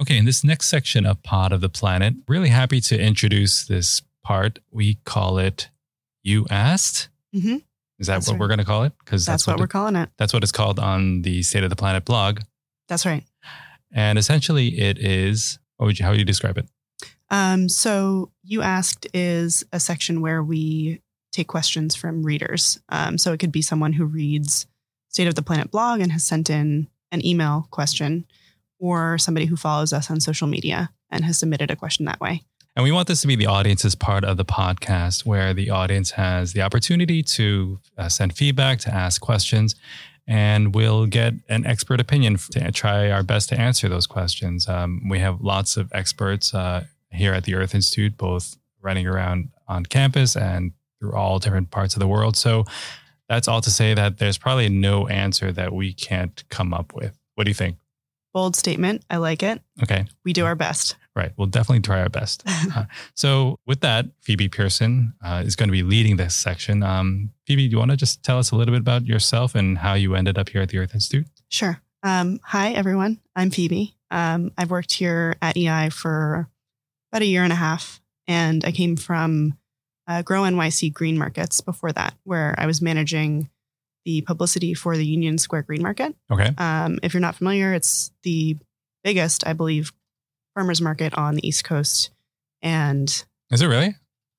[0.00, 4.00] Okay, in this next section of Pod of the Planet, really happy to introduce this
[4.22, 4.60] part.
[4.70, 5.70] We call it
[6.22, 7.62] "You Asked." Mhm.
[7.98, 8.40] Is that That's what right.
[8.40, 8.92] we're going to call it?
[9.00, 10.08] Because That's, what, it- we're calling it.
[10.18, 12.42] that's what it's called on the State of the Planet blog.
[12.86, 13.24] That's right.
[13.92, 15.58] And essentially, it is.
[15.78, 16.04] What would you?
[16.04, 16.68] How would you describe it?
[17.30, 21.02] Um, so you asked is a section where we
[21.32, 22.80] take questions from readers.
[22.88, 24.66] Um, so it could be someone who reads
[25.08, 28.26] State of the Planet blog and has sent in an email question,
[28.78, 32.42] or somebody who follows us on social media and has submitted a question that way.
[32.76, 36.12] And we want this to be the audience's part of the podcast where the audience
[36.12, 39.74] has the opportunity to uh, send feedback, to ask questions,
[40.28, 44.68] and we'll get an expert opinion to try our best to answer those questions.
[44.68, 49.50] Um, we have lots of experts uh, here at the Earth Institute, both running around
[49.66, 52.36] on campus and through all different parts of the world.
[52.36, 52.64] So
[53.28, 57.16] that's all to say that there's probably no answer that we can't come up with.
[57.34, 57.76] What do you think?
[58.34, 59.04] Bold statement.
[59.08, 59.60] I like it.
[59.82, 60.06] Okay.
[60.24, 60.96] We do our best.
[61.14, 61.32] Right.
[61.36, 62.44] We'll definitely try our best.
[62.74, 62.84] Uh,
[63.14, 66.82] so, with that, Phoebe Pearson uh, is going to be leading this section.
[66.82, 69.78] Um, Phoebe, do you want to just tell us a little bit about yourself and
[69.78, 71.26] how you ended up here at the Earth Institute?
[71.48, 71.80] Sure.
[72.02, 73.20] Um, hi, everyone.
[73.34, 73.96] I'm Phoebe.
[74.10, 76.48] Um, I've worked here at EI for
[77.10, 79.58] about a year and a half, and I came from
[80.06, 83.50] uh, GrowNYC Greenmarkets before that, where I was managing
[84.04, 86.14] the publicity for the Union Square Greenmarket.
[86.30, 86.54] Okay.
[86.56, 88.56] Um, if you're not familiar, it's the
[89.04, 89.92] biggest, I believe,
[90.54, 92.10] farmers market on the East Coast,
[92.62, 93.94] and Is it really?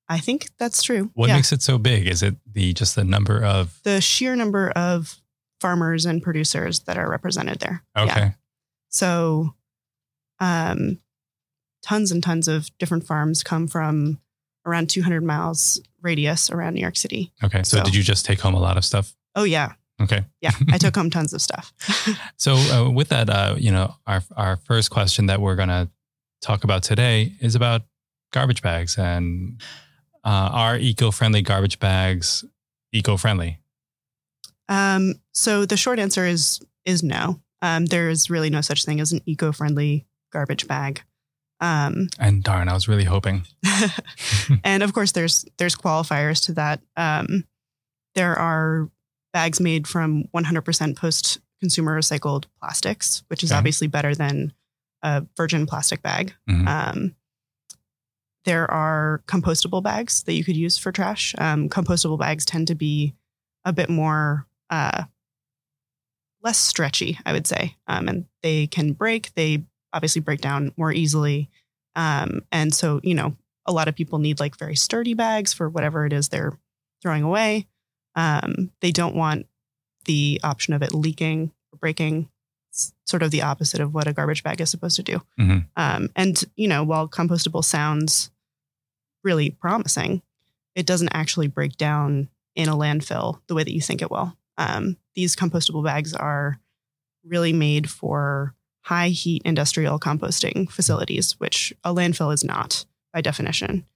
[0.08, 1.10] I think that's true.
[1.14, 2.08] What yeah, makes it so big?
[2.08, 3.78] Is it the just the number of?
[3.84, 5.20] the sheer number of
[5.60, 7.84] farmers and producers that are represented there.
[7.94, 8.04] Yeah.
[8.04, 8.32] Okay.
[8.88, 9.54] So,
[10.40, 10.98] um,
[11.82, 14.20] tons and tons of different farms come from
[14.66, 17.32] around 200 miles radius around New York City.
[17.42, 17.62] Okay.
[17.62, 19.14] So, So- did you just take home a lot of stuff?
[19.34, 20.24] Oh yeah, Okay.
[20.40, 20.50] yeah.
[20.72, 21.72] I took home tons of stuff.
[22.36, 25.88] So, uh, with that, uh, you know, our our first question that we're gonna
[26.42, 27.82] talk about today is about
[28.32, 29.60] garbage bags and
[30.24, 32.44] uh, are eco-friendly garbage bags
[32.92, 33.58] eco-friendly?
[34.68, 37.40] um, so the short answer is is no.
[37.62, 41.02] Um, there is really no such thing as an eco-friendly garbage bag.
[41.60, 43.46] Um, And darn, I was really hoping.
[44.64, 46.80] and of course, there's there's qualifiers to that.
[46.96, 47.44] Um,
[48.14, 48.88] there are
[49.32, 53.58] bags made from 100% post-consumer recycled plastics, which is Okay.
[53.58, 54.52] obviously better than
[55.02, 56.34] a virgin plastic bag.
[56.48, 56.66] Mhm.
[56.66, 57.14] Um,
[58.44, 61.34] there are compostable bags that you could use for trash.
[61.38, 63.14] Um, compostable bags tend to be
[63.64, 65.04] a bit more uh,
[66.42, 69.32] less stretchy, I would say, um, and they can break.
[69.34, 71.50] They obviously break down more easily,
[71.96, 73.36] um, and so you know
[73.66, 76.58] a lot of people need like very sturdy bags for whatever it is they're
[77.02, 77.66] throwing away.
[78.16, 79.46] Um, they don't want
[80.06, 82.28] the option of it leaking or breaking.
[82.70, 85.22] It's sort of the opposite of what a garbage bag is supposed to do.
[85.38, 85.66] Mhm.
[85.76, 88.30] Um, and you know, while compostable sounds
[89.22, 90.22] really promising,
[90.74, 94.36] it doesn't actually break down in a landfill the way that you think it will.
[94.56, 96.58] Um, these compostable bags are
[97.24, 98.54] really made for
[98.90, 103.86] high heat industrial composting facilities, which a landfill is not by definition.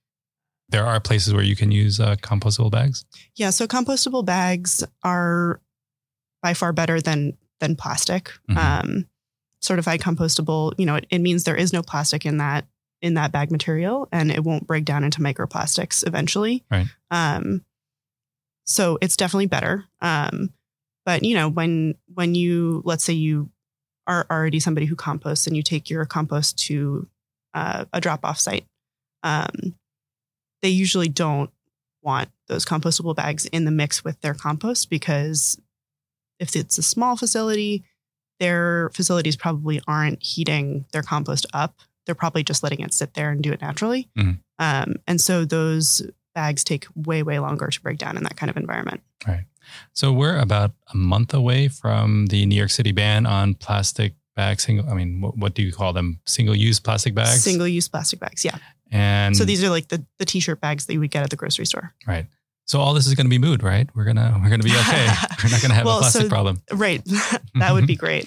[0.68, 3.04] There are places where you can use uh, compostable bags.
[3.34, 5.60] Yeah, so compostable bags are
[6.44, 8.30] by far better than than plastic.
[8.48, 8.56] Mhm.
[8.56, 9.06] Um,
[9.60, 12.64] certified compostable, you know, it, it means there is no plastic in that
[13.02, 16.62] in that bag material, and it won't break down into microplastics eventually.
[16.70, 16.86] Right.
[17.10, 17.64] Um,
[18.64, 19.86] so it's definitely better.
[20.00, 20.52] Um,
[21.04, 23.50] but you know, when when you let's say you
[24.06, 27.08] are already somebody who composts and you take your compost to
[27.54, 28.66] uh, a drop off site,
[29.22, 29.74] um,
[30.62, 31.50] they usually don't
[32.02, 35.58] want those compostable bags in the mix with their compost because
[36.38, 37.84] if it's a small facility,
[38.40, 41.80] their facilities probably aren't heating their compost up.
[42.04, 44.08] They're probably just letting it sit there and do it naturally.
[44.16, 44.40] Mhm.
[44.58, 46.02] Um, and so those
[46.34, 49.02] bags take way, way longer to break down in that kind of environment.
[49.92, 54.64] So we're about a month away from the New York City ban on plastic bags.
[54.64, 56.20] Single, I mean, what, what do you call them?
[56.26, 57.42] Single-use plastic bags.
[57.42, 58.44] Single use plastic bags.
[58.44, 58.56] Yeah.
[58.90, 61.30] And so these are like the, the t shirt bags that you would get at
[61.30, 61.94] the grocery store.
[62.06, 62.26] right.
[62.66, 63.86] So all this is going to be moot, right?
[63.94, 65.06] We're gonna we're gonna be okay.
[65.42, 66.62] we're not gonna have Well, a plastic so- problem.
[66.72, 67.02] Right.
[67.56, 68.26] that would be great.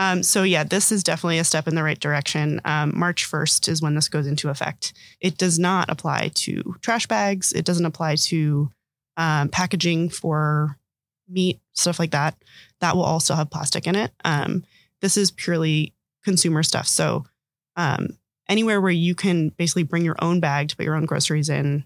[0.00, 2.60] Um, so, yeah, this is definitely a step in the right direction.
[2.64, 4.92] Um, March 1st is when this goes into effect.
[5.20, 8.70] It does not apply to trash bags, it doesn't apply to
[9.18, 10.78] um, packaging for
[11.28, 12.36] meat, stuff like that.
[12.80, 14.12] That will also have plastic in it.
[14.24, 14.64] Um,
[15.02, 15.92] this is purely
[16.24, 16.86] consumer stuff.
[16.86, 17.26] So,
[17.76, 18.16] um,
[18.48, 21.84] anywhere where you can basically bring your own bag to put your own groceries in,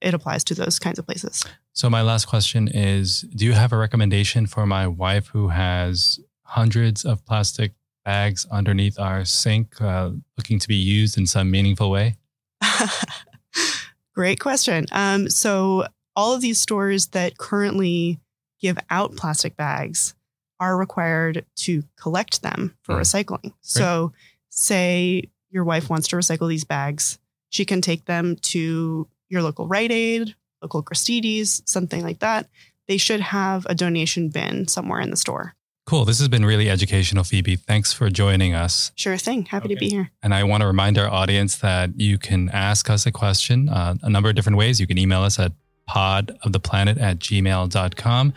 [0.00, 1.44] it applies to those kinds of places.
[1.72, 6.20] So my last question is: Do you have a recommendation for my wife who has
[6.42, 7.72] hundreds of plastic
[8.04, 12.16] bags underneath our sink, uh, looking to be used in some meaningful way?
[14.14, 14.86] Great question.
[14.92, 15.86] Um, so,
[16.20, 18.18] all of these stores that currently
[18.60, 20.14] give out plastic bags
[20.58, 23.00] are required to collect them for Mm.
[23.00, 23.52] recycling.
[23.62, 24.12] So,
[24.50, 27.18] say your wife wants to recycle these bags,
[27.48, 32.48] she can take them to your local Rite Aid, local Christie's, something like that.
[32.88, 35.54] They should have a donation bin somewhere in the store.
[35.86, 36.04] Cool.
[36.04, 37.56] This has been really educational, Phoebe.
[37.56, 38.92] Thanks for joining us.
[38.94, 39.46] Sure thing.
[39.46, 40.10] Happy to be here.
[40.22, 43.94] And I want to remind our audience that you can ask us a question uh,
[44.02, 44.78] a number of different ways.
[44.78, 45.52] You can email us at
[45.90, 48.32] podoftheplanet at gmail.com.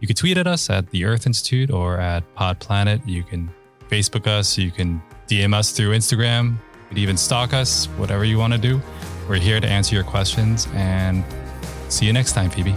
[0.00, 3.00] You can tweet at us at the Earth Institute or at Pod Planet.
[3.06, 3.50] You can
[3.88, 4.58] Facebook us.
[4.58, 6.50] You can DM us through Instagram.
[6.50, 8.80] You could even stalk us, whatever you want to do.
[9.28, 11.24] We're here to answer your questions and
[11.88, 12.74] see you next time, Phoebe.